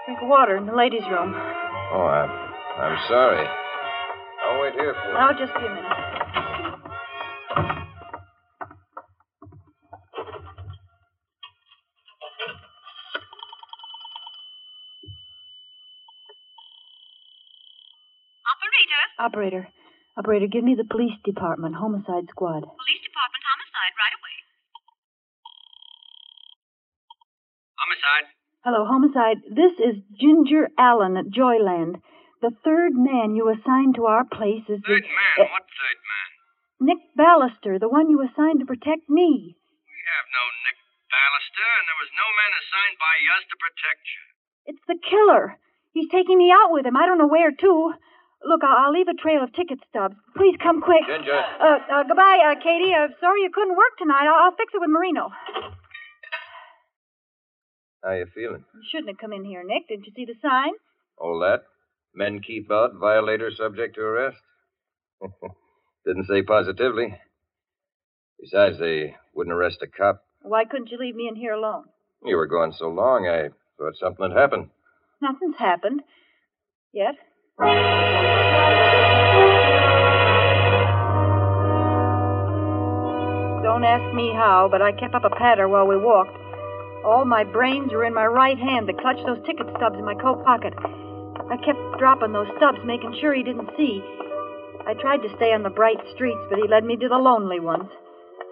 [0.04, 1.32] drink of water in the ladies' room.
[1.32, 2.28] Oh, I'm,
[2.76, 3.48] I'm sorry.
[4.44, 5.16] I'll wait here for you.
[5.16, 5.96] I'll just be a minute.
[18.44, 19.02] Operator.
[19.18, 19.68] Operator,
[20.16, 22.60] Operator, operator, give me the police department, homicide squad.
[22.60, 24.36] police department homicide right away.
[27.80, 28.26] Homicide.
[28.64, 29.38] Hello, homicide.
[29.48, 31.98] This is Ginger Allen at Joyland.
[32.44, 35.36] The third man you assigned to our place is the, Third man?
[35.40, 36.28] uh, what third man?
[36.82, 39.54] Nick Ballister, the one you assigned to protect me.
[39.56, 44.02] We have no Nick Ballister, and there was no man assigned by us to protect
[44.12, 44.22] you.
[44.74, 45.56] It's the killer.
[45.94, 46.96] He's taking me out with him.
[46.96, 47.72] I don't know where to.
[48.44, 50.16] Look, I'll, I'll leave a trail of ticket stubs.
[50.36, 51.06] Please come quick.
[51.06, 51.32] Ginger.
[51.60, 52.92] Uh, uh, goodbye, uh, Katie.
[52.94, 54.26] Uh, sorry you couldn't work tonight.
[54.26, 55.30] I'll, I'll fix it with Marino.
[58.02, 58.64] How you feeling?
[58.74, 59.88] You shouldn't have come in here, Nick.
[59.88, 60.72] Didn't you see the sign?
[61.18, 61.62] All that?
[62.14, 64.38] Men keep out, violators subject to arrest?
[66.04, 67.16] Didn't say positively.
[68.40, 70.24] Besides, they wouldn't arrest a cop.
[70.42, 71.84] Why couldn't you leave me in here alone?
[72.24, 74.70] You were gone so long, I thought something had happened.
[75.20, 76.02] Nothing's happened.
[76.92, 77.14] Yet.
[83.62, 86.36] Don't ask me how, but I kept up a patter while we walked.
[87.04, 90.14] All my brains were in my right hand to clutch those ticket stubs in my
[90.14, 90.74] coat pocket.
[91.50, 94.02] I kept dropping those stubs, making sure he didn't see.
[94.86, 97.60] I tried to stay on the bright streets, but he led me to the lonely
[97.60, 97.90] ones.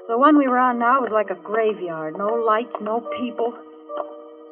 [0.09, 2.19] The one we were on now was like a graveyard.
[2.19, 3.55] No lights, no people.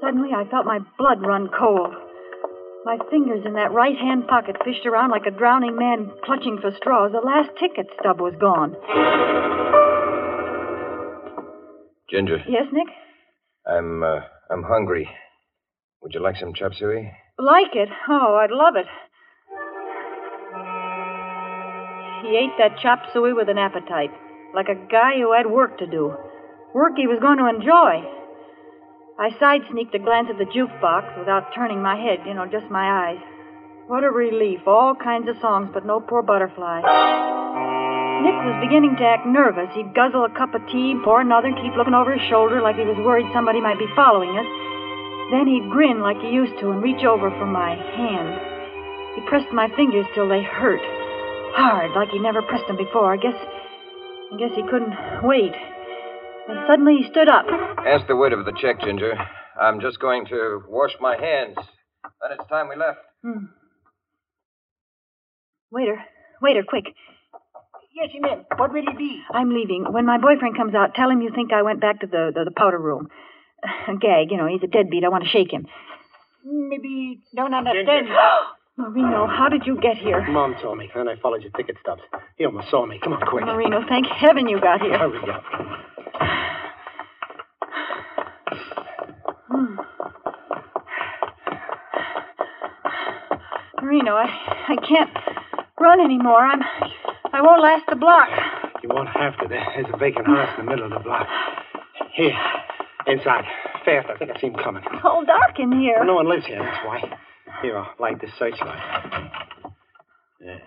[0.00, 1.94] Suddenly, I felt my blood run cold.
[2.85, 6.70] My fingers in that right hand pocket fished around like a drowning man clutching for
[6.76, 7.12] straws.
[7.12, 8.76] The last ticket stub was gone.
[12.11, 12.89] Ginger, Yes, Nick?
[13.66, 14.20] I'm uh,
[14.51, 15.09] I'm hungry.
[16.03, 17.12] Would you like some chop suey?
[17.39, 17.89] Like it?
[18.09, 18.87] Oh, I'd love it.
[22.24, 24.11] He ate that chop suey with an appetite,
[24.55, 26.14] like a guy who had work to do.
[26.74, 28.09] Work he was going to enjoy.
[29.19, 32.71] I side sneaked a glance at the jukebox without turning my head, you know, just
[32.71, 33.19] my eyes.
[33.91, 34.62] What a relief.
[34.62, 36.87] All kinds of songs, but no poor butterfly.
[38.23, 39.75] Nick was beginning to act nervous.
[39.75, 42.87] He'd guzzle a cup of tea, pour another, keep looking over his shoulder like he
[42.87, 44.47] was worried somebody might be following us.
[45.35, 48.39] Then he'd grin like he used to and reach over for my hand.
[49.19, 50.83] He pressed my fingers till they hurt.
[51.59, 53.11] Hard, like he never pressed them before.
[53.11, 54.95] I guess I guess he couldn't
[55.27, 55.59] wait.
[56.49, 57.44] And suddenly he stood up.
[57.86, 59.12] Ask the waiter for the check, Ginger.
[59.61, 61.57] I'm just going to wash my hands.
[61.57, 62.99] Then it's time we left.
[63.22, 63.46] Hmm.
[65.70, 66.03] Waiter,
[66.40, 66.86] waiter, quick.
[67.94, 68.46] Yes, he will.
[68.57, 69.20] What will it be?
[69.32, 69.84] I'm leaving.
[69.90, 72.44] When my boyfriend comes out, tell him you think I went back to the, the,
[72.44, 73.09] the powder room.
[73.88, 75.05] A gag, you know, he's a deadbeat.
[75.05, 75.66] I want to shake him.
[76.44, 78.09] Maybe don't understand.
[78.79, 80.24] Marino, how did you get here?
[80.29, 82.01] Mom told me, and I followed your ticket stubs.
[82.37, 83.01] He almost saw me.
[83.03, 83.45] Come on, quick.
[83.45, 84.97] Marino, thank heaven you got here.
[84.97, 85.43] Hurry up.
[89.49, 89.74] Hmm.
[93.83, 94.29] Marino, I,
[94.68, 95.11] I can't
[95.81, 96.39] run anymore.
[96.39, 96.62] I'm,
[97.33, 98.29] I won't last the block.
[98.85, 99.49] You won't have to.
[99.49, 101.26] There's a vacant house in the middle of the block.
[102.14, 102.39] Here,
[103.09, 103.45] inside.
[103.85, 104.09] Fast.
[104.09, 104.85] I think I see him coming.
[104.93, 105.97] It's all dark in here.
[105.99, 107.18] Well, no one lives here, that's why.
[107.62, 109.30] Here, I'll light this searchlight.
[110.40, 110.59] Yeah.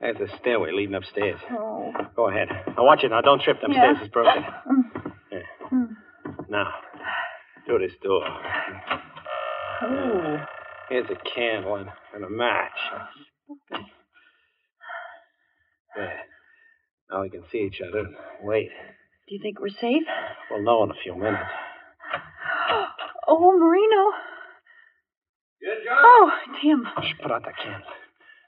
[0.00, 1.38] There's a stairway leading upstairs.
[1.52, 1.92] Oh.
[2.16, 2.48] Go ahead.
[2.76, 3.10] Now watch it.
[3.10, 3.60] Now don't trip.
[3.60, 4.02] Them Yeah.
[4.02, 4.42] is broken.
[5.72, 5.96] Mm.
[6.48, 6.68] Now,
[7.66, 8.24] through this door.
[9.82, 10.36] Oh.
[10.88, 12.72] Here's a candle and, and a match.
[15.96, 16.20] There.
[17.10, 18.00] Now we can see each other.
[18.00, 18.70] and Wait.
[19.28, 20.02] Do you think we're safe?
[20.50, 21.42] We'll know in a few minutes.
[23.32, 24.12] Oh, Marino.
[25.60, 26.30] Good Oh,
[26.62, 26.86] Tim.
[27.02, 27.90] Shh, put out that candle.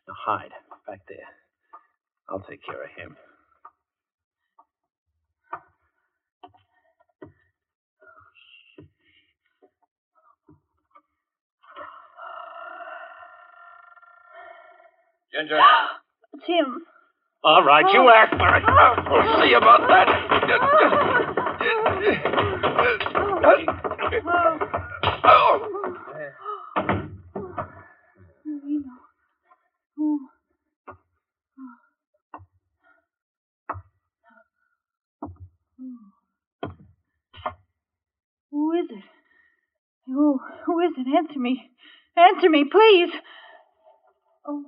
[0.08, 0.50] Now hide
[0.86, 1.18] back there.
[2.28, 3.16] I'll take care of him.
[15.34, 15.58] Ginger.
[16.46, 16.86] Tim.
[17.44, 18.08] All right, you oh.
[18.08, 18.64] ask for it.
[19.10, 20.08] We'll see about that.
[23.44, 25.18] Oh.
[25.24, 25.72] Oh.
[38.50, 39.04] Who is it?
[40.06, 41.06] Who, who is it?
[41.16, 41.70] Answer me.
[42.16, 43.12] Answer me, please.
[44.48, 44.64] Oh.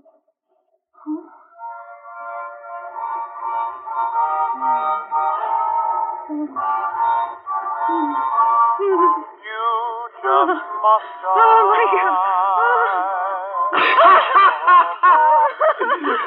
[1.06, 1.24] Oh.
[10.24, 12.14] Just must Oh, my God.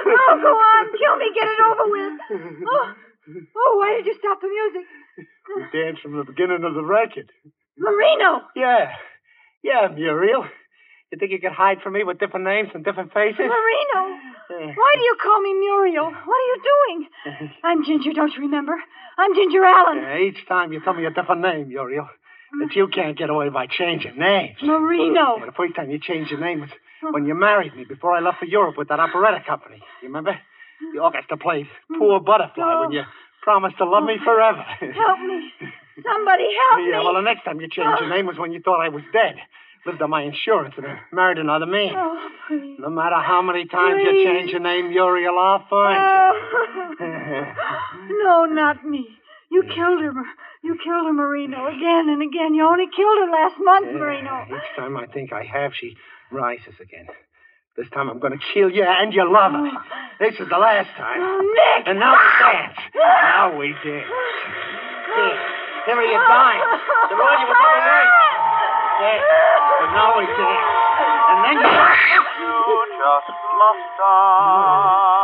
[0.09, 0.83] Oh, go on.
[0.97, 1.27] Kill me.
[1.33, 2.13] Get it over with.
[2.69, 2.93] Oh,
[3.57, 4.85] oh why did you stop the music?
[5.55, 7.31] We danced from the beginning of the record.
[7.77, 8.41] Marino.
[8.55, 8.91] Yeah.
[9.63, 10.45] Yeah, Muriel.
[11.11, 13.39] You think you could hide from me with different names and different faces?
[13.39, 14.19] Marino.
[14.49, 16.11] Why do you call me Muriel?
[16.11, 17.51] What are you doing?
[17.63, 18.75] I'm Ginger, don't you remember?
[19.17, 19.97] I'm Ginger Allen.
[19.97, 22.09] Yeah, each time you tell me a different name, Muriel.
[22.53, 22.67] Mm.
[22.67, 24.57] But you can't get away by changing names.
[24.61, 25.37] Marino.
[25.39, 26.69] Yeah, the first time you changed your name was
[27.11, 29.81] when you married me before I left for Europe with that operetta company.
[30.01, 30.37] You remember?
[30.93, 31.99] The orchestra played mm.
[31.99, 33.03] Poor Butterfly when you
[33.43, 34.63] promised to love me oh, forever.
[34.79, 35.51] Help me.
[36.03, 36.91] Somebody help yeah, me.
[36.91, 38.15] Yeah, well, the next time you changed your oh.
[38.15, 39.35] name was when you thought I was dead.
[39.87, 41.93] Lived on my insurance and married another man.
[41.95, 42.75] Oh, please.
[42.77, 45.95] No matter how many times you change your name, Muriel, I'll find
[46.99, 48.17] you.
[48.19, 49.07] no, not me.
[49.49, 50.11] You killed her.
[50.61, 52.53] You killed her, Marino, again and again.
[52.53, 54.43] You only killed her last month, Marino.
[54.49, 55.95] Each time I think I have, she
[56.33, 57.07] rises again.
[57.77, 59.71] This time I'm going to kill you and your lover.
[59.71, 59.71] Oh.
[60.19, 61.21] This is the last time.
[61.21, 61.87] Oh, Nick!
[61.87, 62.77] And now we dance.
[63.23, 63.85] Now we dance.
[63.87, 65.39] Here,
[65.85, 66.81] here are your dimes.
[67.09, 68.26] The one you were.
[68.99, 69.21] There.
[69.81, 70.67] And now we dance.
[71.29, 71.69] And then you...
[72.39, 72.53] You
[72.97, 73.29] just
[73.59, 75.17] must die.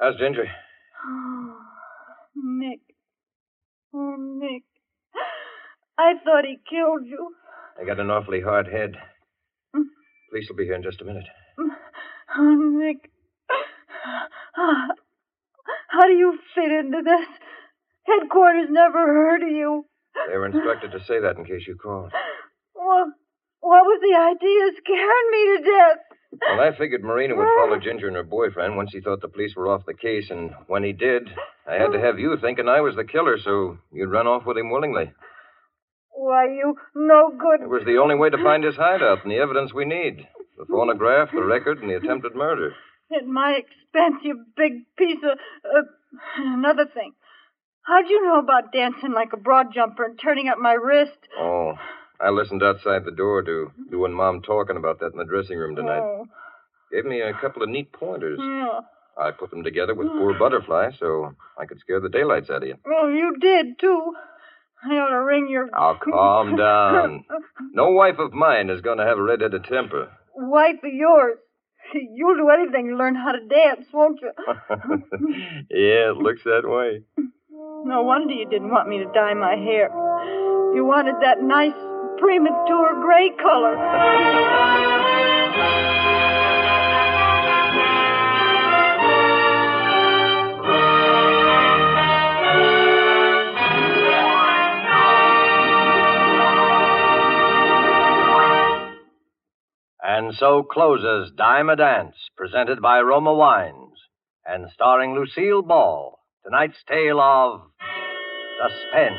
[0.00, 0.46] How's Ginger?
[1.06, 1.56] Oh,
[2.36, 2.80] Nick.
[3.94, 4.64] Oh, Nick.
[5.98, 7.34] I thought he killed you.
[7.80, 8.96] I got an awfully hard head.
[10.30, 11.24] Police will be here in just a minute.
[12.36, 13.10] Oh, Nick.
[14.54, 17.28] How do you fit into this?
[18.06, 19.86] Headquarters never heard of you.
[20.28, 22.12] They were instructed to say that in case you called.
[22.74, 23.12] Well,
[23.60, 25.98] what was the idea scaring me to death?
[26.50, 29.54] Well, I figured Marino would follow Ginger and her boyfriend once he thought the police
[29.56, 31.30] were off the case, and when he did,
[31.66, 34.58] I had to have you thinking I was the killer, so you'd run off with
[34.58, 35.12] him willingly.
[36.10, 37.62] Why, you no good.
[37.64, 40.26] It was the only way to find his hideout and the evidence we need
[40.66, 42.72] the phonograph, the record, and the attempted murder.
[43.14, 45.38] At my expense, you big piece of.
[45.64, 45.82] Uh,
[46.38, 47.12] another thing.
[47.86, 51.18] How'd you know about dancing like a broad jumper and turning up my wrist?
[51.38, 51.74] Oh,
[52.20, 55.58] I listened outside the door to you and Mom talking about that in the dressing
[55.58, 56.00] room tonight.
[56.00, 56.26] Oh.
[56.90, 58.38] Gave me a couple of neat pointers.
[58.40, 58.80] Yeah.
[59.18, 62.68] I put them together with poor butterfly so I could scare the daylights out of
[62.68, 62.76] you.
[62.86, 64.12] Oh, you did, too.
[64.84, 65.70] I ought to ring your.
[65.70, 67.24] Now, calm down.
[67.72, 70.10] No wife of mine is going to have a red-headed temper.
[70.36, 71.38] Wife of yours.
[71.94, 74.32] You'll do anything to learn how to dance, won't you?
[75.70, 77.02] yeah, it looks that way.
[77.84, 79.90] No wonder you didn't want me to dye my hair.
[80.74, 81.76] You wanted that nice
[82.18, 83.76] premature gray color.
[100.16, 103.98] And so closes Dime a Dance, presented by Roma Wines,
[104.46, 106.20] and starring Lucille Ball.
[106.44, 107.62] Tonight's tale of
[108.62, 109.18] suspense.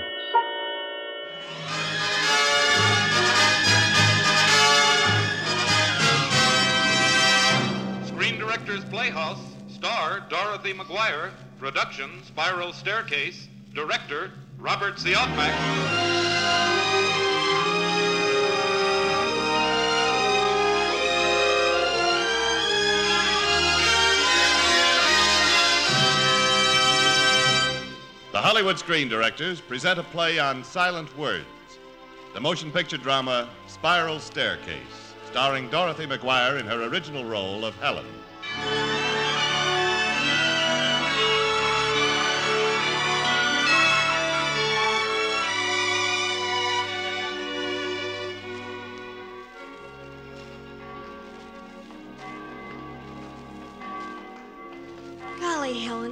[8.07, 16.84] Screen Directors Playhouse, star Dorothy McGuire, production Spiral Staircase, director Robert Siodmak.
[28.36, 31.45] The Hollywood Screen Directors present a play on silent words.
[32.33, 38.05] The motion picture drama Spiral Staircase, starring Dorothy McGuire in her original role of Helen.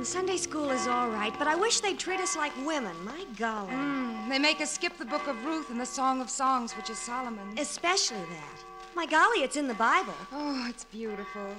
[0.03, 2.95] Sunday school is all right, but I wish they'd treat us like women.
[3.05, 3.71] My golly.
[3.71, 6.89] Mm, they make us skip the book of Ruth and the Song of Songs, which
[6.89, 7.59] is Solomon's.
[7.59, 8.63] Especially that.
[8.95, 10.13] My golly, it's in the Bible.
[10.31, 11.55] Oh, it's beautiful.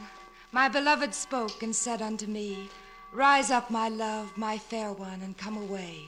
[0.52, 2.68] My beloved spoke and said unto me,
[3.12, 6.00] Rise up, my love, my fair one, and come away.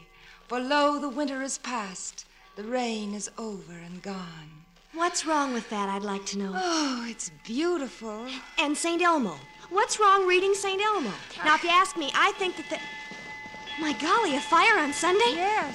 [0.47, 4.51] For lo, the winter is past, the rain is over and gone.
[4.93, 6.53] What's wrong with that, I'd like to know.
[6.55, 8.26] Oh, it's beautiful.
[8.59, 9.03] And St.
[9.03, 9.37] Elmo.
[9.70, 10.80] What's wrong reading St.
[10.80, 11.12] Elmo?
[11.44, 12.78] Now, if you ask me, I think that the.
[13.80, 15.32] My golly, a fire on Sunday?
[15.34, 15.74] Yes.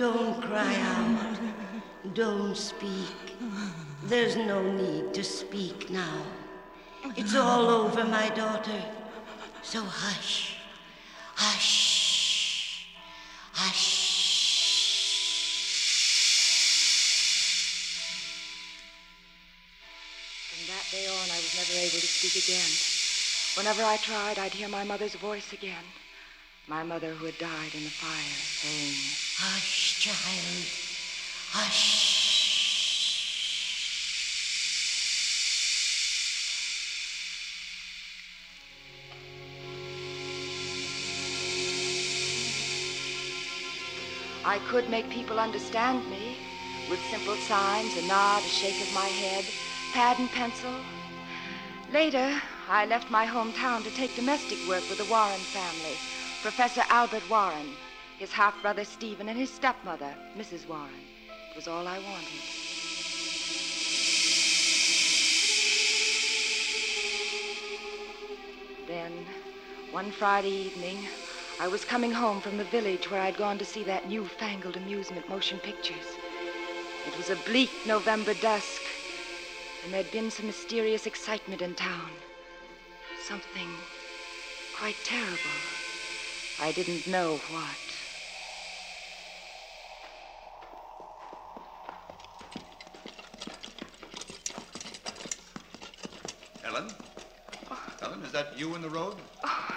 [0.00, 1.38] Don't cry out.
[2.14, 3.36] Don't speak.
[4.04, 6.22] There's no need to speak now.
[7.18, 8.82] It's all over, my daughter.
[9.60, 10.56] So hush.
[11.34, 12.86] Hush.
[13.52, 13.90] Hush.
[20.48, 22.70] From that day on, I was never able to speak again.
[23.54, 25.84] Whenever I tried, I'd hear my mother's voice again.
[26.66, 28.94] My mother who had died in the fire, saying,
[29.36, 30.66] Hush, child.
[31.50, 32.20] Hush.
[44.44, 46.36] I could make people understand me
[46.88, 49.44] with simple signs, a nod, a shake of my head,
[49.92, 50.74] pad and pencil.
[51.92, 55.96] Later, I left my hometown to take domestic work with the Warren family.
[56.42, 57.74] Professor Albert Warren,
[58.18, 60.66] his half brother Stephen, and his stepmother, Mrs.
[60.66, 61.04] Warren.
[61.50, 62.40] It was all I wanted.
[68.88, 69.12] Then,
[69.90, 70.98] one Friday evening,
[71.60, 75.28] I was coming home from the village where I'd gone to see that newfangled amusement
[75.28, 76.16] motion pictures.
[77.06, 78.80] It was a bleak November dusk,
[79.84, 82.10] and there'd been some mysterious excitement in town.
[83.26, 83.68] Something
[84.74, 85.69] quite terrible.
[86.60, 87.78] I didn't know what.
[96.62, 96.94] Helen?
[97.98, 99.14] Helen, is that you in the road?
[99.42, 99.76] Oh,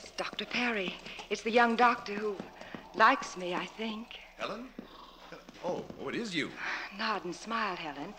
[0.00, 0.46] it's Dr.
[0.46, 0.94] Perry.
[1.28, 2.36] It's the young doctor who
[2.94, 4.18] likes me, I think.
[4.38, 4.68] Helen?
[5.62, 6.50] Oh, oh, it is you.
[6.98, 8.14] Nod and smile, Helen,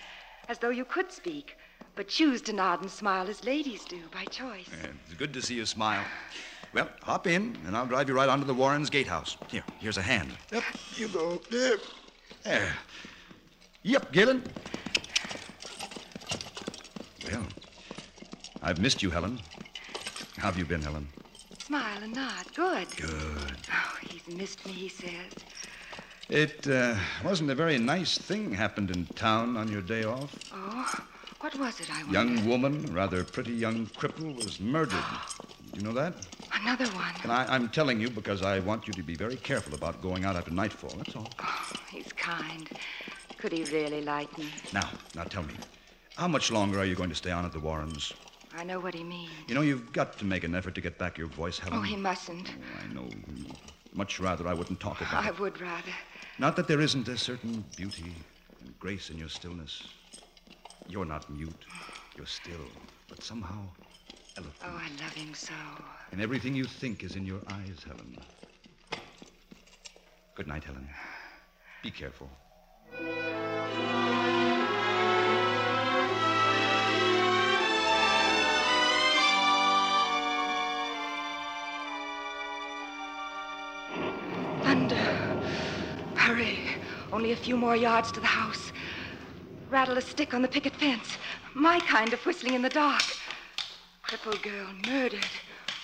[0.48, 1.58] as though you could speak,
[1.96, 4.70] but choose to nod and smile as ladies do by choice.
[4.70, 6.06] Yeah, it's good to see you smile.
[6.74, 9.38] Well, hop in, and I'll drive you right onto the Warrens' gatehouse.
[9.48, 10.32] Here, here's a hand.
[10.52, 10.64] Yep,
[10.96, 11.42] you go.
[11.52, 11.80] Yep.
[12.44, 12.74] There.
[13.84, 14.44] Yep, Galen.
[17.32, 17.44] Well,
[18.64, 19.40] I've missed you, Helen.
[20.38, 21.08] How have you been, Helen?
[21.60, 22.46] Smile and nod.
[22.56, 22.88] Good.
[22.98, 23.58] Good.
[23.72, 25.32] Oh, he's missed me, he says.
[26.30, 30.36] It uh, wasn't a very nice thing happened in town on your day off.
[30.52, 31.06] Oh?
[31.44, 32.14] What was it, I wonder?
[32.14, 35.04] Young woman, rather pretty young cripple, was murdered.
[35.74, 36.14] You know that?
[36.54, 37.14] Another one.
[37.22, 40.24] And I, I'm telling you because I want you to be very careful about going
[40.24, 40.92] out after nightfall.
[40.96, 41.28] That's all.
[41.40, 42.70] Oh, He's kind.
[43.40, 44.48] Could he really like me?
[44.72, 45.56] Now, now tell me,
[46.16, 48.14] how much longer are you going to stay on at the Warrens?
[48.56, 49.32] I know what he means.
[49.50, 51.80] You know, you've got to make an effort to get back your voice, Helen.
[51.80, 52.52] Oh, he mustn't.
[52.52, 53.10] Oh, I know.
[53.94, 55.40] Much rather I wouldn't talk about I it.
[55.42, 55.92] would rather.
[56.40, 58.14] Not that there isn't a certain beauty
[58.62, 59.84] and grace in your stillness.
[60.88, 61.66] You're not mute.
[62.18, 62.68] You're still,
[63.10, 63.62] but somehow
[64.38, 64.58] eloquent.
[64.64, 65.54] Oh, I love him so.
[66.12, 68.18] And everything you think is in your eyes, Helen.
[70.36, 70.88] Good night, Helen.
[71.82, 72.30] Be careful.
[84.64, 84.96] Thunder.
[86.16, 86.60] Hurry.
[87.12, 88.72] Only a few more yards to the house.
[89.74, 91.18] Rattle a stick on the picket fence.
[91.56, 93.02] My kind of whistling in the dark.
[94.04, 95.26] Crippled girl murdered.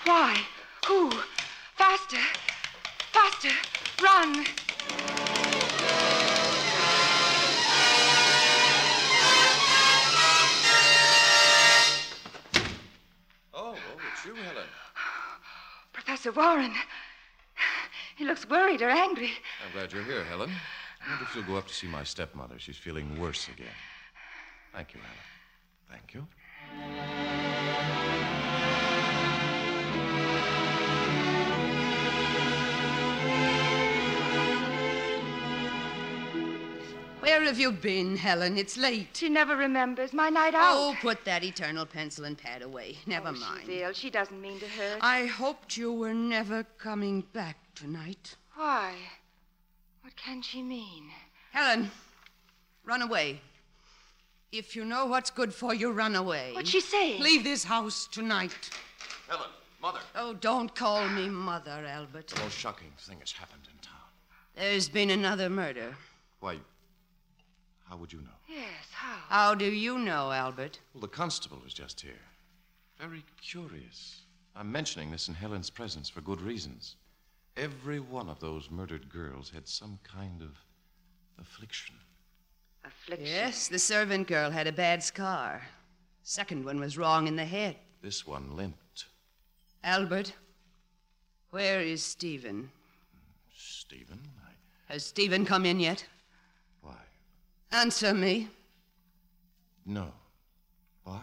[0.03, 0.39] Why?
[0.85, 1.09] Who?
[1.75, 2.19] Faster.
[3.11, 3.49] Faster.
[3.99, 4.45] Run.
[13.55, 13.75] Oh, oh,
[14.13, 14.67] it's you, Helen.
[15.93, 16.73] Professor Warren.
[18.17, 19.31] He looks worried or angry.
[19.65, 20.51] I'm glad you're here, Helen.
[21.01, 22.59] I wonder if you'll go up to see my stepmother.
[22.59, 23.67] She's feeling worse again.
[24.73, 25.17] Thank you, Helen.
[25.89, 26.27] Thank you.
[37.21, 38.57] Where have you been, Helen?
[38.57, 39.09] It's late.
[39.13, 40.73] She never remembers my night out.
[40.75, 42.97] Oh, put that eternal pencil and pad away.
[43.05, 43.63] Never Oh, mind.
[43.67, 43.93] She's ill.
[43.93, 44.99] She doesn't mean to hurt.
[45.01, 48.35] I hoped you were never coming back tonight.
[48.55, 48.93] Why?
[50.09, 51.11] What can she mean?
[51.51, 51.91] Helen,
[52.83, 53.39] run away.
[54.51, 56.49] If you know what's good for you, run away.
[56.53, 57.21] What's she saying?
[57.21, 58.71] Leave this house tonight.
[59.27, 59.99] Helen, Mother.
[60.15, 62.29] Oh, don't call me mother, Albert.
[62.29, 64.01] The most shocking thing has happened in town.
[64.55, 65.95] There's been another murder.
[66.39, 66.57] Why,
[67.87, 68.39] how would you know?
[68.47, 69.17] Yes, how?
[69.27, 70.79] How do you know, Albert?
[70.95, 72.25] Well, the constable was just here.
[72.99, 74.21] Very curious.
[74.55, 76.95] I'm mentioning this in Helen's presence for good reasons.
[77.57, 80.51] Every one of those murdered girls had some kind of
[81.39, 81.95] affliction.
[82.85, 83.25] Affliction.
[83.25, 85.61] Yes, the servant girl had a bad scar.
[86.23, 87.75] Second one was wrong in the head.
[88.01, 89.05] This one limped.
[89.83, 90.33] Albert,
[91.51, 92.71] where is Stephen?
[93.55, 94.19] Stephen?
[94.45, 94.93] I...
[94.93, 96.05] Has Stephen come in yet?
[96.81, 96.95] Why?
[97.71, 98.47] Answer me.
[99.85, 100.13] No.
[101.03, 101.21] Why?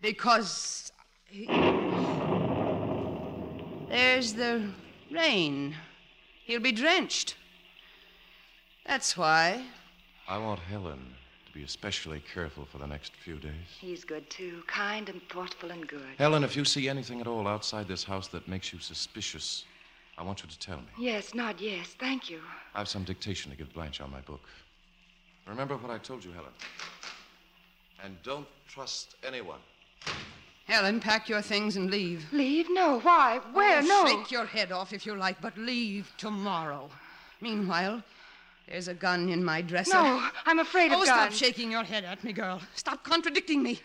[0.00, 0.92] Because.
[1.24, 1.46] He...
[3.88, 4.68] There's the
[5.10, 5.74] rain.
[6.44, 7.36] He'll be drenched.
[8.86, 9.64] That's why.
[10.26, 11.14] I want Helen
[11.46, 13.68] to be especially careful for the next few days.
[13.80, 14.62] He's good, too.
[14.66, 16.14] Kind and thoughtful and good.
[16.18, 19.64] Helen, if you see anything at all outside this house that makes you suspicious,
[20.16, 20.88] I want you to tell me.
[20.98, 21.94] Yes, nod yes.
[21.98, 22.40] Thank you.
[22.74, 24.40] I have some dictation to give Blanche on my book.
[25.46, 26.52] Remember what I told you, Helen.
[28.04, 29.60] And don't trust anyone.
[30.68, 32.26] Helen, pack your things and leave.
[32.30, 32.66] Leave?
[32.68, 33.00] No.
[33.00, 33.40] Why?
[33.54, 33.80] Where?
[33.82, 34.06] Oh, no.
[34.06, 36.90] Shake your head off if you like, but leave tomorrow.
[37.40, 38.02] Meanwhile,
[38.68, 39.94] there's a gun in my dresser.
[39.94, 41.08] No, I'm afraid of oh, guns.
[41.08, 42.60] stop shaking your head at me, girl.
[42.74, 43.80] Stop contradicting me.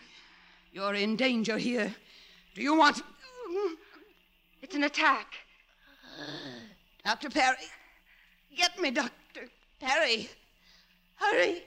[0.72, 1.94] You're in danger here.
[2.54, 3.02] Do you want.
[4.60, 5.34] It's an attack.
[7.04, 7.30] Dr.
[7.30, 7.56] Perry.
[8.56, 9.48] Get me, Dr.
[9.80, 10.28] Perry.
[11.16, 11.62] Hurry.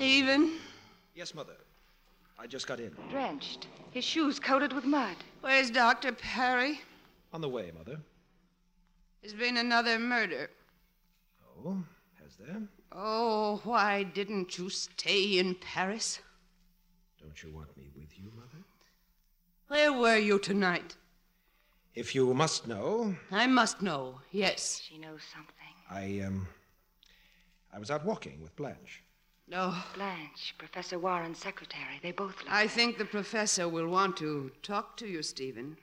[0.00, 0.52] Stephen,
[1.14, 1.58] Yes, Mother.
[2.38, 2.90] I just got in.
[3.10, 3.66] Drenched.
[3.90, 5.14] His shoes coated with mud.
[5.42, 6.12] where's Dr.
[6.12, 6.80] Perry?
[7.34, 8.00] On the way, Mother.
[9.20, 10.48] There's been another murder.
[11.44, 11.84] Oh,
[12.22, 12.62] has there?
[12.92, 16.20] Oh, why didn't you stay in Paris?
[17.20, 18.64] Don't you want me with you, Mother?
[19.68, 20.96] Where were you tonight?
[21.94, 24.80] If you must know, I must know, yes.
[24.82, 25.74] She knows something.
[25.90, 26.48] I, um.
[27.70, 29.02] I was out walking with Blanche.
[29.50, 29.74] No.
[29.96, 31.98] Blanche, Professor Warren's secretary.
[32.04, 35.76] They both love I think the professor will want to talk to you, Stephen.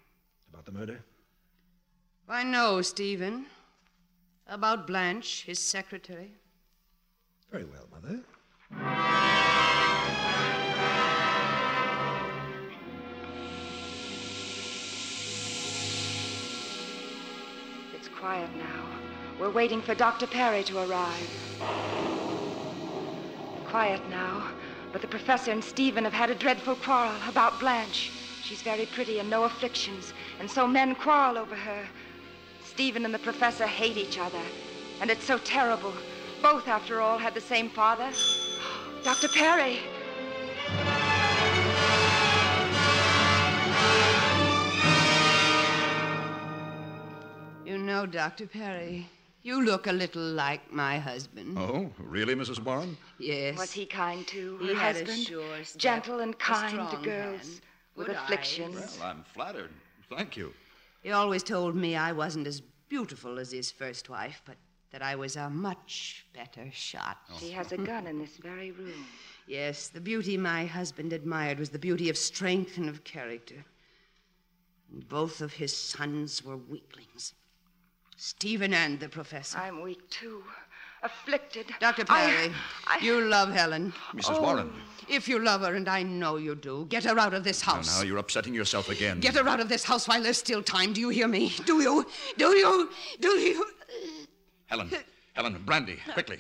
[0.53, 1.03] About the murder?
[2.30, 3.45] I know, Stephen.
[4.47, 6.32] About Blanche, his secretary.
[7.51, 8.22] Very well, Mother.
[17.93, 18.86] It's quiet now.
[19.38, 20.26] We're waiting for Dr.
[20.26, 22.16] Perry to arrive.
[23.70, 24.47] Quiet now,
[24.91, 28.11] but the professor and Stephen have had a dreadful quarrel about Blanche.
[28.43, 31.86] She's very pretty and no afflictions, and so men quarrel over her.
[32.63, 34.41] Stephen and the professor hate each other,
[35.01, 35.93] and it's so terrible.
[36.41, 38.09] Both, after all, had the same father.
[39.03, 39.28] Dr.
[39.28, 39.80] Perry.
[47.65, 48.47] You know, Dr.
[48.47, 49.09] Perry,
[49.48, 51.58] you look a little like my husband.
[51.58, 52.60] Oh, really, Mrs.
[52.60, 52.98] Warren?
[53.18, 53.58] Yes.
[53.58, 55.26] Was he kind to He her had a husband?
[55.26, 57.62] sure step, Gentle and a kind to girls hand,
[57.95, 58.98] with good afflictions.
[59.00, 59.72] Well, I'm flattered.
[60.10, 60.54] Thank you.
[61.02, 64.58] He always told me I wasn't as beautiful as his first wife, but
[64.91, 67.18] that I was a much better shot.
[67.39, 69.06] She has a gun in this very room.
[69.50, 73.64] Yes, the beauty my husband admired was the beauty of strength and of character.
[74.91, 77.34] And both of his sons were weaklings.
[78.18, 79.57] Stephen and the professor.
[79.59, 80.43] I'm weak too.
[81.03, 81.68] Afflicted.
[81.80, 82.03] Dr.
[82.09, 82.51] I- Perry,
[83.05, 83.93] you love Helen.
[84.13, 84.36] Mrs.
[84.36, 84.41] Oh.
[84.41, 84.74] Warren.
[85.07, 87.76] If you love her, and I know you do, get her out of this Now,
[87.76, 87.99] house.
[87.99, 89.20] now, you're upsetting yourself again.
[89.20, 90.91] Get her out of this house while there's still time.
[90.93, 91.53] Do you hear me?
[91.65, 92.05] Do you?
[92.38, 92.89] Do you?
[93.22, 93.65] Do you?
[94.65, 94.89] Helen.
[95.34, 96.39] Helen, brandy, quickly.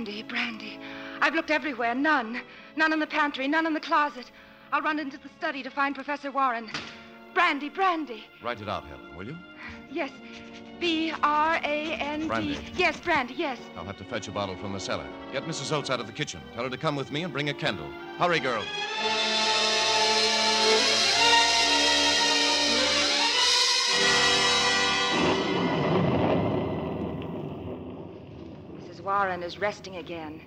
[0.00, 0.80] Brandy, brandy.
[1.20, 1.94] I've looked everywhere.
[1.94, 2.40] None.
[2.74, 4.30] None in the pantry, none in the closet.
[4.72, 6.70] I'll run into the study to find Professor Warren.
[7.34, 8.24] Brandy, brandy.
[8.42, 9.36] Write it out, Helen, will you?
[9.90, 10.10] Yes.
[10.80, 12.26] B R A N D.
[12.28, 12.58] Brandy.
[12.76, 13.58] Yes, brandy, yes.
[13.76, 15.06] I'll have to fetch a bottle from the cellar.
[15.34, 15.70] Get Mrs.
[15.70, 16.40] Oates out of the kitchen.
[16.54, 17.90] Tell her to come with me and bring a candle.
[18.16, 18.64] Hurry, girl.
[29.00, 29.04] Mrs.
[29.04, 30.42] Warren is resting again.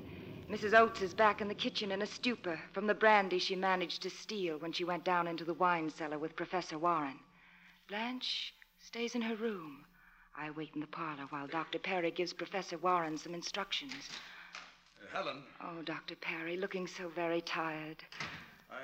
[0.47, 0.75] Mrs.
[0.75, 4.11] Oates is back in the kitchen in a stupor from the brandy she managed to
[4.11, 7.17] steal when she went down into the wine cellar with Professor Warren.
[7.87, 9.85] Blanche stays in her room.
[10.37, 11.79] I wait in the parlor while Dr.
[11.79, 13.95] Perry gives Professor Warren some instructions.
[15.01, 16.15] Uh, Helen, Oh, Dr.
[16.15, 18.03] Perry, looking so very tired.
[18.69, 18.75] I,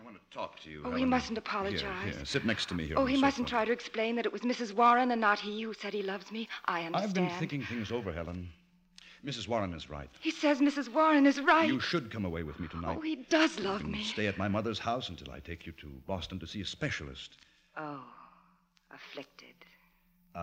[0.00, 0.80] I want to talk to you.
[0.86, 2.04] Oh, he mustn't apologize.
[2.04, 2.98] Here, here, sit next to me here.
[2.98, 3.56] oh, he mustn't sofa.
[3.58, 4.74] try to explain that it was Mrs.
[4.74, 6.48] Warren and not he who said he loves me.
[6.64, 7.04] I understand.
[7.04, 8.48] I've been thinking things over, Helen.
[9.24, 9.48] Mrs.
[9.48, 10.08] Warren is right.
[10.20, 10.92] He says Mrs.
[10.92, 11.68] Warren is right.
[11.68, 12.96] You should come away with me tonight.
[12.98, 14.02] Oh, he does love me.
[14.02, 17.36] Stay at my mother's house until I take you to Boston to see a specialist.
[17.76, 18.02] Oh,
[18.94, 19.54] afflicted.
[20.34, 20.38] Uh,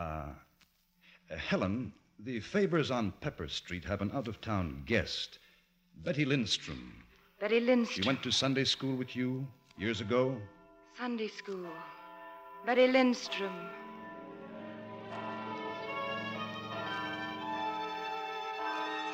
[1.32, 5.40] uh, Helen, the Fabers on Pepper Street have an out of town guest,
[6.04, 7.04] Betty Lindstrom.
[7.40, 8.04] Betty Lindstrom.
[8.04, 9.48] She went to Sunday school with you
[9.78, 10.38] years ago.
[10.98, 11.68] Sunday school.
[12.66, 13.54] Betty Lindstrom.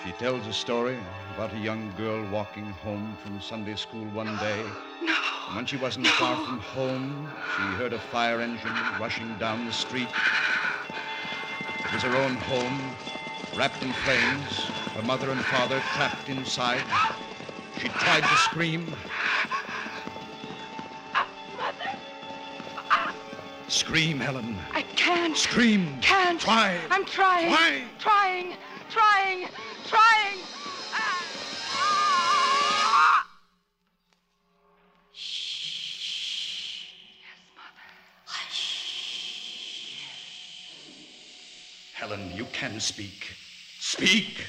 [0.04, 0.98] She tells a story
[1.34, 4.62] about a young girl walking home from Sunday school one day.
[5.02, 5.16] No.
[5.48, 9.72] And when she wasn't far from home, she heard a fire engine rushing down the
[9.72, 10.10] street.
[11.86, 12.96] It was her own home,
[13.56, 16.84] wrapped in flames, her mother and father trapped inside.
[17.80, 18.94] She tried to scream.
[23.70, 24.58] Scream, Helen.
[24.74, 25.38] I can't.
[25.38, 25.98] Scream.
[26.02, 26.42] Can't.
[26.42, 26.78] Try.
[26.92, 27.50] I'm trying.
[27.50, 27.84] Try.
[28.00, 28.54] Trying.
[28.90, 29.48] Trying.
[29.94, 30.40] Trying.
[41.94, 43.36] Helen, you can speak.
[43.80, 44.48] Speak.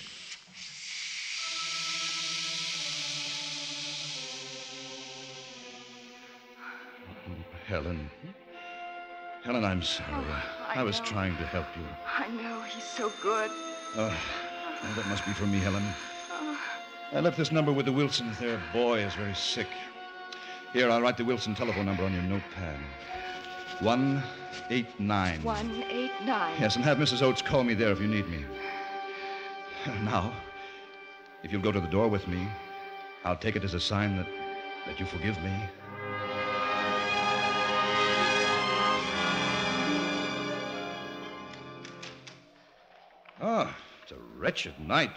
[7.66, 8.10] Helen.
[9.42, 10.08] Helen, I'm sorry.
[10.10, 10.42] Oh,
[10.74, 11.04] I I, was know.
[11.04, 11.84] trying to help you.
[12.18, 13.50] I know he's so good.
[13.96, 14.12] Oh,
[14.84, 15.84] oh, that must be for me, Helen.
[16.30, 16.58] Oh,
[17.12, 18.38] I left this number with the Wilsons.
[18.38, 19.68] Their boy is very sick.
[20.72, 22.78] Here, I'll write the Wilson telephone number on your notepad.
[23.80, 25.42] 189.
[25.42, 26.54] one eight nine.
[26.60, 27.22] Yes, and have Mrs.
[27.22, 28.44] Oates call me there if you need me.
[30.04, 30.32] Now,
[31.42, 32.48] if you'll go to the door with me,
[33.24, 34.26] I'll take it as a sign that,
[34.86, 35.52] that you forgive me.
[43.40, 45.16] Ah, it's a wretched night.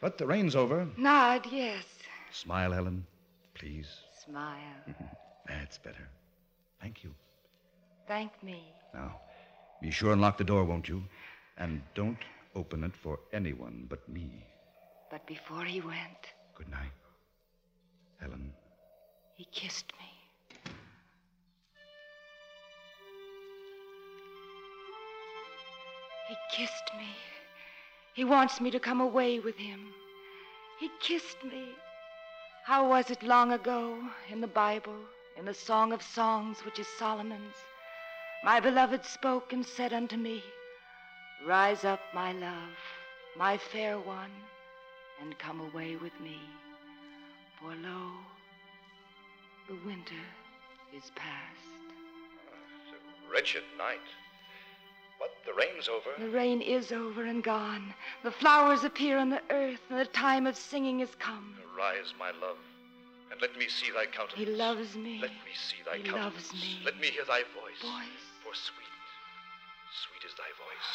[0.00, 0.86] But the rain's over.
[0.96, 1.84] Nod, yes.
[2.30, 3.04] Smile, Helen,
[3.54, 3.88] please.
[4.24, 4.76] Smile.
[5.48, 6.08] That's better.
[6.80, 7.12] Thank you.
[8.06, 8.62] Thank me.
[8.94, 9.20] Now,
[9.82, 11.02] be sure and lock the door, won't you?
[11.58, 12.18] And don't
[12.54, 14.44] open it for anyone but me.
[15.10, 16.22] But before he went,
[16.54, 16.92] Good night,
[18.20, 18.52] Helen.
[19.34, 20.72] he kissed me.
[26.28, 27.08] He kissed me.
[28.20, 29.94] He wants me to come away with him.
[30.78, 31.64] He kissed me.
[32.66, 33.96] How was it long ago
[34.28, 34.98] in the Bible,
[35.38, 37.56] in the Song of Songs, which is Solomon's,
[38.44, 40.42] my beloved spoke and said unto me,
[41.46, 42.76] Rise up, my love,
[43.38, 44.34] my fair one,
[45.22, 46.40] and come away with me.
[47.58, 48.10] For lo,
[49.66, 50.26] the winter
[50.94, 51.72] is past.
[52.84, 54.08] It's a Wretched night.
[55.20, 56.10] But the rain's over.
[56.18, 57.92] The rain is over and gone.
[58.24, 61.54] The flowers appear on the earth, and the time of singing is come.
[61.76, 62.56] Arise, my love,
[63.30, 64.48] and let me see thy countenance.
[64.48, 65.18] He loves me.
[65.20, 66.50] Let me see thy He countenance.
[66.50, 66.84] He loves me.
[66.86, 67.80] Let me hear thy voice.
[67.82, 68.24] Voice.
[68.42, 68.96] For sweet,
[69.92, 70.90] sweet is thy voice,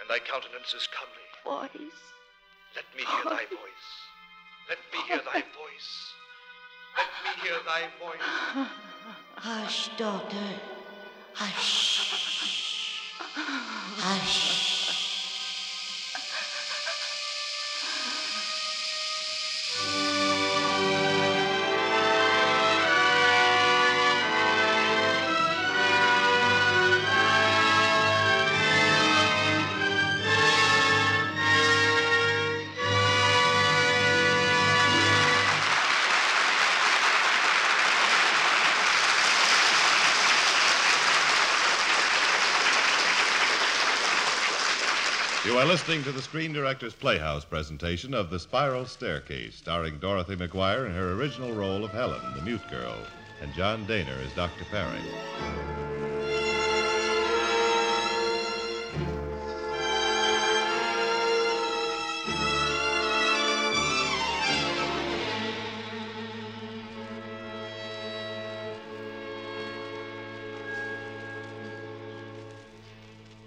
[0.00, 1.28] and thy countenance is comely.
[1.44, 2.00] Voice.
[2.74, 3.88] Let me hear thy voice.
[4.68, 5.90] Let me hear thy voice.
[6.96, 8.68] Let me hear thy voice.
[9.36, 10.48] Hush, daughter.
[11.34, 12.08] Hush.
[12.10, 12.63] Hush.
[13.36, 13.74] Are
[45.74, 50.92] listening to the Screen Directors Playhouse presentation of The Spiral Staircase, starring Dorothy McGuire in
[50.92, 52.96] her original role of Helen, the mute girl,
[53.42, 54.64] and John Daner as Dr.
[54.66, 55.00] Perry.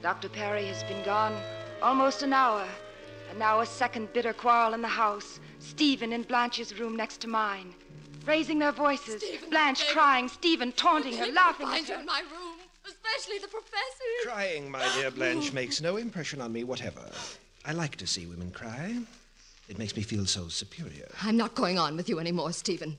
[0.02, 0.28] Dr.
[0.28, 1.34] Perry has been gone
[1.82, 2.66] almost an hour,
[3.30, 5.40] and now a second bitter quarrel in the house.
[5.60, 7.74] Stephen in Blanche's room next to mine,
[8.26, 9.24] raising their voices.
[9.50, 12.00] Blanche crying, Stephen taunting her, laughing at Find her her.
[12.02, 13.74] in my room, especially the professor.
[14.24, 17.02] Crying, my dear Blanche, makes no impression on me whatever.
[17.66, 18.98] I like to see women cry.
[19.68, 21.08] It makes me feel so superior.
[21.22, 22.98] I'm not going on with you anymore, Stephen.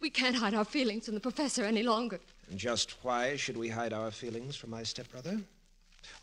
[0.00, 2.18] We can't hide our feelings from the professor any longer.
[2.50, 5.38] And just why should we hide our feelings from my stepbrother?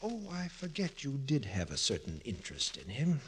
[0.02, 3.22] Oh, I forget you did have a certain interest in him.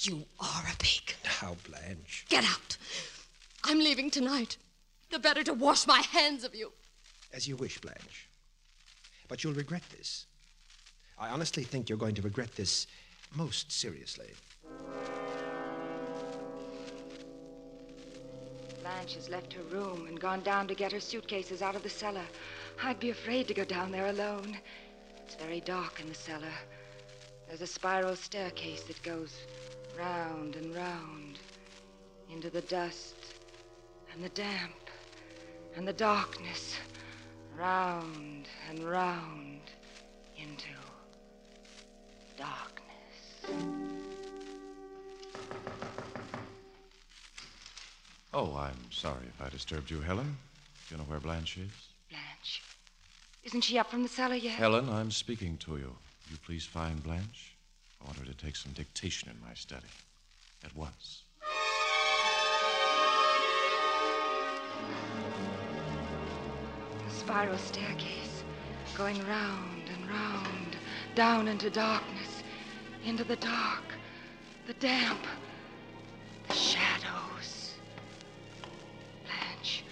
[0.00, 1.14] You are a pig.
[1.42, 2.26] Now, Blanche.
[2.28, 2.76] Get out.
[3.64, 4.56] I'm leaving tonight.
[5.10, 6.72] The better to wash my hands of you.
[7.32, 8.28] As you wish, Blanche.
[9.28, 10.26] But you'll regret this.
[11.18, 12.86] I honestly think you're going to regret this
[13.34, 14.30] most seriously.
[18.80, 21.90] Blanche has left her room and gone down to get her suitcases out of the
[21.90, 22.24] cellar.
[22.82, 24.58] I'd be afraid to go down there alone.
[25.32, 26.52] It's very dark in the cellar.
[27.48, 29.34] There's a spiral staircase that goes
[29.98, 31.38] round and round
[32.30, 33.16] into the dust
[34.12, 34.90] and the damp
[35.74, 36.76] and the darkness,
[37.58, 39.62] round and round
[40.36, 40.68] into
[42.36, 43.72] darkness.
[48.34, 50.36] Oh, I'm sorry if I disturbed you, Helen.
[50.88, 51.91] Do you know where Blanche is?
[53.44, 54.54] Isn't she up from the cellar yet?
[54.54, 55.86] Helen, I'm speaking to you.
[55.86, 57.54] Will you please find Blanche?
[58.00, 59.86] I want her to take some dictation in my study.
[60.64, 61.22] At once.
[67.04, 68.44] A spiral staircase
[68.96, 70.76] going round and round,
[71.16, 72.44] down into darkness,
[73.04, 73.82] into the dark,
[74.68, 75.26] the damp,
[76.46, 77.74] the shadows.
[79.24, 79.84] Blanche,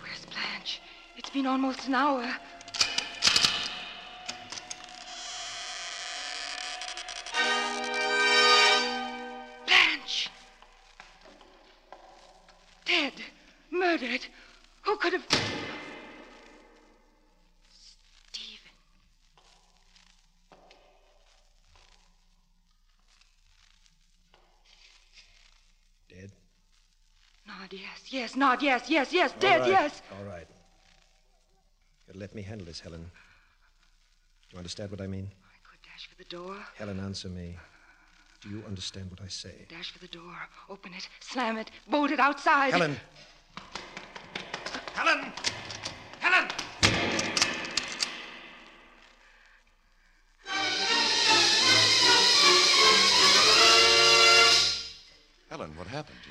[0.00, 0.80] where's Blanche?
[1.18, 2.26] It's been almost an hour.
[28.12, 30.02] Yes, nod, yes, yes, yes, All dead, right, yes.
[30.18, 30.46] All right.
[32.08, 33.02] You'll let me handle this, Helen.
[33.02, 35.28] Do you understand what I mean?
[35.44, 37.56] I could dash for the door, Helen, answer me.
[38.40, 39.66] Do you understand what I say?
[39.68, 40.34] dash for the door,
[40.68, 42.72] open it, slam it, bolt it outside.
[42.72, 42.96] Helen!
[44.94, 45.32] Helen!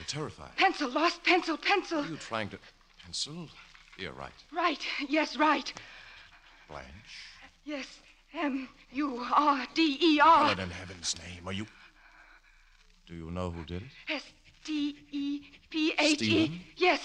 [0.06, 0.56] You're terrified.
[0.56, 2.00] Pencil, lost pencil, pencil.
[2.00, 2.60] Are you trying to.
[3.04, 3.48] Pencil?
[3.98, 4.32] You're right.
[4.54, 5.72] Right, yes, right.
[6.70, 6.86] Blanche.
[7.64, 8.00] Yes,
[8.34, 10.44] M U R D E R.
[10.48, 11.66] Helen, in heaven's name, are you.
[13.08, 14.14] Do you know who did it?
[14.14, 14.24] S
[14.64, 16.62] D E P H E.
[16.78, 17.02] Yes,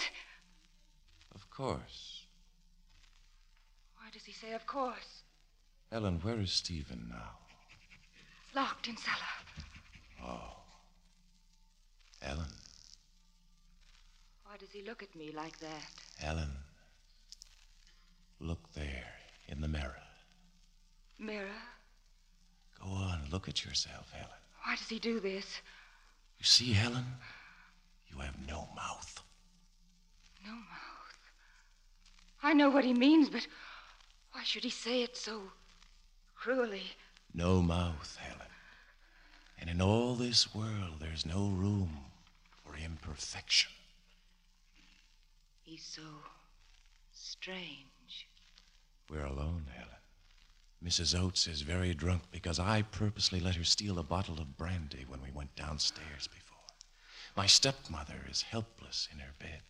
[1.34, 2.24] Of course.
[3.96, 4.52] Why does he say?
[4.52, 5.22] Of course.
[5.90, 7.38] Helen, where is Stephen now?
[8.54, 9.16] Locked in cellar.
[10.22, 10.56] Oh.
[12.20, 12.46] Helen,
[14.50, 15.92] Why does he look at me like that?
[16.18, 16.50] Helen.
[18.40, 19.06] Look there
[19.46, 20.02] in the mirror.
[21.20, 21.62] Mirror?
[22.82, 24.40] Go on, look at yourself, Helen.
[24.64, 25.60] Why does he do this?
[26.40, 27.04] You see, Helen?
[28.08, 29.22] You have no mouth.
[30.44, 31.18] No mouth.
[32.42, 33.46] I know what he means, but
[34.32, 35.42] why should he say it so
[36.34, 36.82] cruelly?
[37.32, 38.50] No mouth, Helen.
[39.60, 41.98] And in all this world, there's no room
[42.64, 43.70] for imperfection.
[45.70, 46.02] He's so
[47.12, 48.26] strange.
[49.08, 50.02] We're alone, Helen.
[50.84, 51.16] Mrs.
[51.16, 55.22] Oates is very drunk because I purposely let her steal a bottle of brandy when
[55.22, 56.58] we went downstairs before.
[57.36, 59.62] My stepmother is helpless in her bed.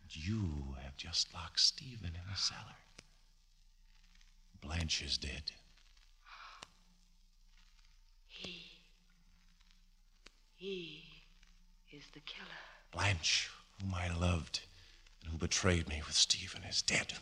[0.00, 2.80] And you have just locked Stephen in the cellar.
[4.62, 5.52] Blanche is dead.
[8.28, 8.64] He.
[10.56, 11.04] He
[11.92, 12.48] is the killer.
[12.92, 14.60] Blanche, whom I loved
[15.22, 17.14] and who betrayed me with Stephen, is dead.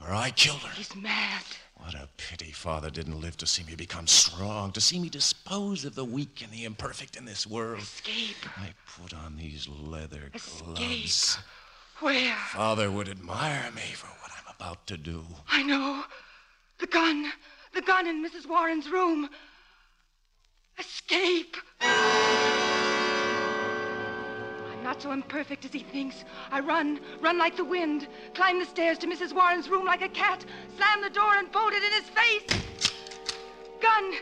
[0.00, 0.74] Or I killed her.
[0.74, 1.42] He's mad.
[1.76, 5.84] What a pity Father didn't live to see me become strong, to see me dispose
[5.84, 7.80] of the weak and the imperfect in this world.
[7.80, 8.36] Escape.
[8.56, 8.70] I
[9.00, 10.64] put on these leather Escape.
[10.74, 11.38] gloves.
[12.00, 12.34] Where?
[12.52, 15.24] Father would admire me for what I'm about to do.
[15.50, 16.04] I know.
[16.78, 17.32] The gun.
[17.74, 18.46] The gun in Mrs.
[18.48, 19.28] Warren's room.
[20.78, 21.56] Escape.
[24.86, 26.24] I'm not so imperfect as he thinks.
[26.52, 29.32] I run, run like the wind, climb the stairs to Mrs.
[29.32, 30.44] Warren's room like a cat,
[30.76, 32.44] slam the door and bolt it in his face.
[33.82, 34.12] Gun,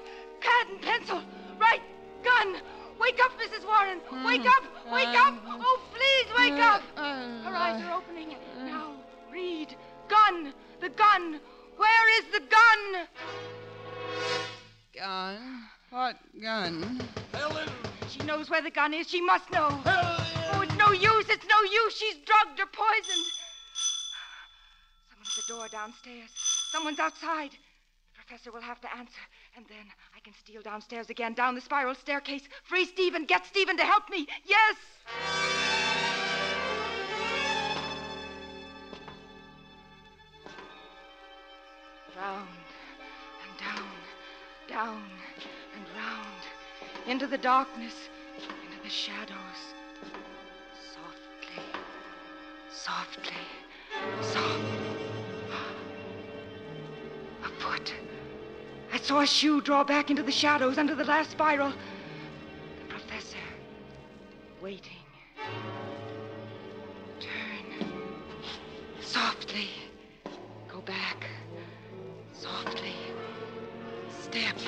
[0.41, 1.21] pad and pencil.
[1.61, 1.83] Right,
[2.25, 2.57] gun.
[2.99, 3.67] Wake up, Mrs.
[3.67, 4.01] Warren.
[4.25, 5.35] Wake up, wake up.
[5.47, 6.81] Oh, please wake up.
[6.97, 8.35] Her eyes are opening.
[8.61, 8.93] Now,
[9.31, 9.77] read.
[10.09, 11.41] Gun, the gun.
[11.77, 13.07] Where is the gun?
[14.97, 15.65] Gun?
[15.91, 17.07] What gun?
[17.35, 17.69] Helen!
[18.09, 19.11] She knows where the gun is.
[19.11, 19.83] She must know.
[19.85, 20.24] It's
[20.87, 21.27] no use.
[21.29, 21.97] It's no use.
[21.97, 23.27] She's drugged or poisoned.
[25.09, 26.31] Someone at the door downstairs.
[26.71, 27.51] Someone's outside.
[27.53, 29.21] The professor will have to answer.
[29.57, 29.87] And then
[30.17, 32.43] I can steal downstairs again, down the spiral staircase.
[32.65, 33.25] Free Stephen.
[33.25, 34.27] Get Stephen to help me.
[34.45, 34.77] Yes!
[42.17, 42.49] Round
[43.43, 43.89] and down,
[44.69, 45.03] down
[45.75, 47.95] and round, into the darkness,
[48.37, 49.75] into the shadows.
[52.77, 53.33] Softly,
[54.21, 54.61] soft.
[57.45, 57.95] A foot.
[58.93, 61.71] I saw a shoe draw back into the shadows under the last spiral.
[61.71, 63.39] The professor,
[64.61, 64.99] waiting.
[67.21, 67.93] Turn.
[69.01, 69.69] Softly.
[70.69, 71.27] Go back.
[72.33, 72.95] Softly.
[74.21, 74.59] Step.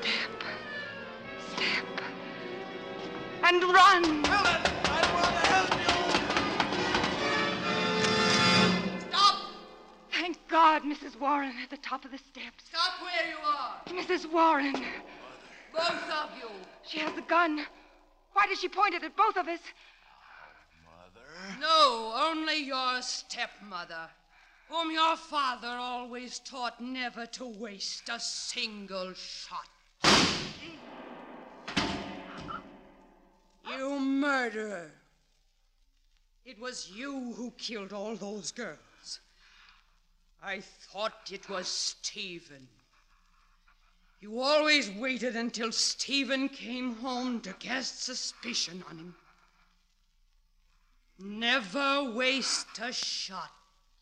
[0.00, 0.44] Step.
[1.54, 1.86] Step.
[3.44, 4.65] And run!
[10.96, 11.20] Mrs.
[11.20, 12.64] Warren at the top of the steps.
[12.70, 13.80] Stop where you are!
[13.86, 14.32] Mrs.
[14.32, 14.72] Warren.
[15.72, 16.48] Both of you!
[16.86, 17.66] She has the gun.
[18.32, 19.60] Why does she point it at both of us?
[20.84, 21.60] Mother?
[21.60, 24.08] No, only your stepmother,
[24.70, 29.68] whom your father always taught never to waste a single shot.
[33.68, 34.92] You murderer.
[36.46, 38.78] It was you who killed all those girls.
[40.46, 42.68] I thought it was Stephen.
[44.20, 49.14] You always waited until Stephen came home to cast suspicion on him.
[51.18, 53.50] Never waste a shot.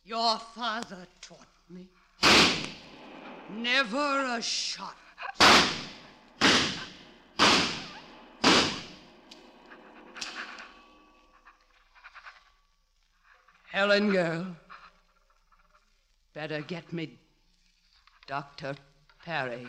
[0.05, 1.89] Your father taught me.
[3.51, 4.97] Never a shot.
[13.73, 14.55] Helen, girl.
[16.35, 17.17] Better get me
[18.27, 18.75] Dr.
[19.25, 19.69] Perry.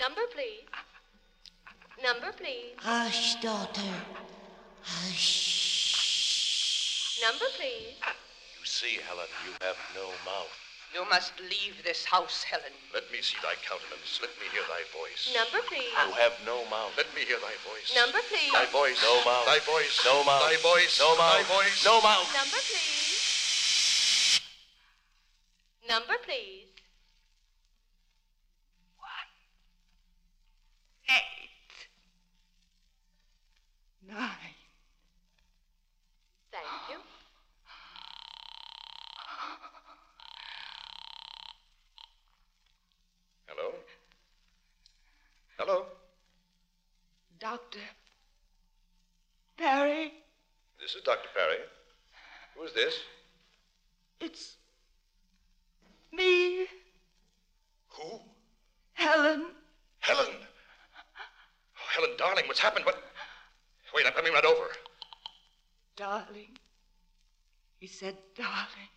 [0.00, 0.64] Number, please.
[2.02, 2.76] Number, please.
[2.78, 3.82] Hush, daughter.
[4.80, 5.98] Hush.
[7.20, 8.00] Number, please.
[8.58, 10.67] You see, Helen, you have no mouth.
[10.94, 12.72] You must leave this house, Helen.
[12.94, 14.18] Let me see thy countenance.
[14.20, 15.28] Let me hear thy voice.
[15.36, 15.92] Number, please.
[15.92, 16.96] You have no mouth.
[16.96, 17.92] Let me hear thy voice.
[17.94, 18.52] Number, please.
[18.52, 18.96] Thy voice.
[19.02, 19.44] No mouth.
[19.44, 20.00] Thy voice.
[20.04, 20.42] No mouth.
[20.48, 20.98] Thy voice.
[20.98, 21.36] No mouth.
[21.36, 21.84] Thy voice.
[21.84, 22.28] No mouth.
[22.32, 24.40] Number, please.
[25.88, 26.67] Number, please.
[47.48, 47.78] Doctor.
[49.56, 50.12] Perry,
[50.78, 51.30] This is Dr.
[51.34, 51.56] Perry.
[52.54, 52.94] Who is this?
[54.20, 54.56] it's
[56.12, 56.66] me.
[57.88, 58.20] Who?
[58.92, 59.46] Helen.
[60.00, 60.26] Helen.
[60.36, 62.84] Oh, Helen, darling, what's happened?
[62.84, 63.02] What?
[63.94, 64.66] Wait, I'm coming right over.
[65.96, 66.52] Darling.
[67.80, 68.92] He said, darling.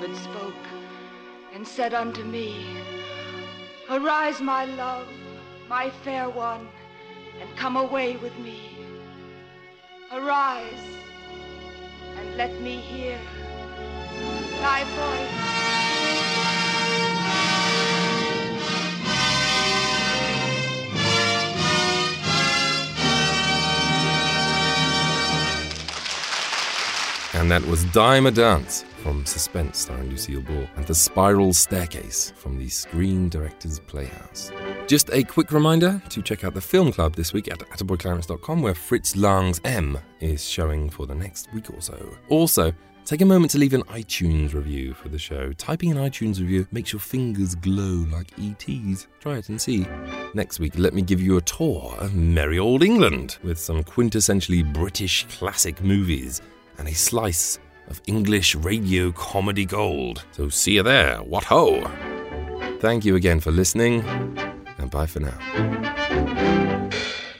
[0.00, 0.54] Beloved spoke
[1.54, 2.66] and said unto me,
[3.90, 5.08] Arise, my love,
[5.68, 6.68] my fair one,
[7.40, 8.76] and come away with me.
[10.12, 10.84] Arise,
[12.16, 13.18] and let me hear
[14.60, 15.57] thy voice.
[27.38, 32.32] And that was Dime a Dance from Suspense, starring Lucille Ball, and The Spiral Staircase
[32.34, 34.50] from the Screen Directors Playhouse.
[34.88, 38.74] Just a quick reminder to check out the film club this week at attaboyclarence.com, where
[38.74, 41.96] Fritz Lang's M is showing for the next week or so.
[42.28, 42.72] Also,
[43.04, 45.52] take a moment to leave an iTunes review for the show.
[45.52, 49.06] Typing an iTunes review makes your fingers glow like ET's.
[49.20, 49.86] Try it and see.
[50.34, 54.70] Next week, let me give you a tour of merry old England with some quintessentially
[54.72, 56.42] British classic movies
[56.78, 60.24] and a slice of English radio comedy gold.
[60.32, 61.18] So see you there.
[61.18, 61.90] What ho!
[62.80, 64.02] Thank you again for listening,
[64.78, 65.38] and bye for now.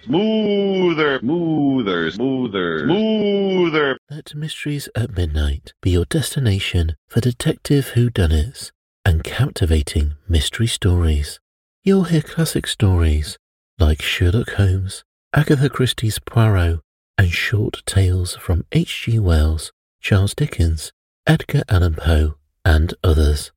[0.04, 3.98] Smoother, smoother, smoother, smoother.
[4.10, 8.70] Let Mysteries at Midnight be your destination for detective whodunits
[9.04, 11.40] and captivating mystery stories.
[11.84, 13.36] You'll hear classic stories
[13.78, 15.04] like Sherlock Holmes,
[15.34, 16.80] Agatha Christie's Poirot,
[17.18, 19.18] and short tales from H.G.
[19.18, 20.92] Wells, Charles Dickens,
[21.26, 23.50] Edgar Allan Poe, and others.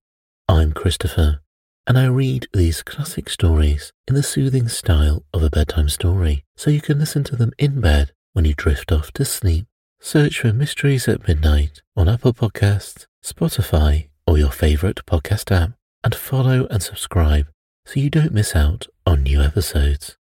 [0.50, 1.42] I'm Christopher,
[1.86, 6.72] and I read these classic stories in the soothing style of a bedtime story, so
[6.72, 9.68] you can listen to them in bed when you drift off to sleep.
[10.00, 15.74] Search for Mysteries at Midnight on Apple Podcasts, Spotify, or your favorite podcast app,
[16.04, 17.48] and follow and subscribe
[17.86, 20.18] so you don't miss out on new episodes.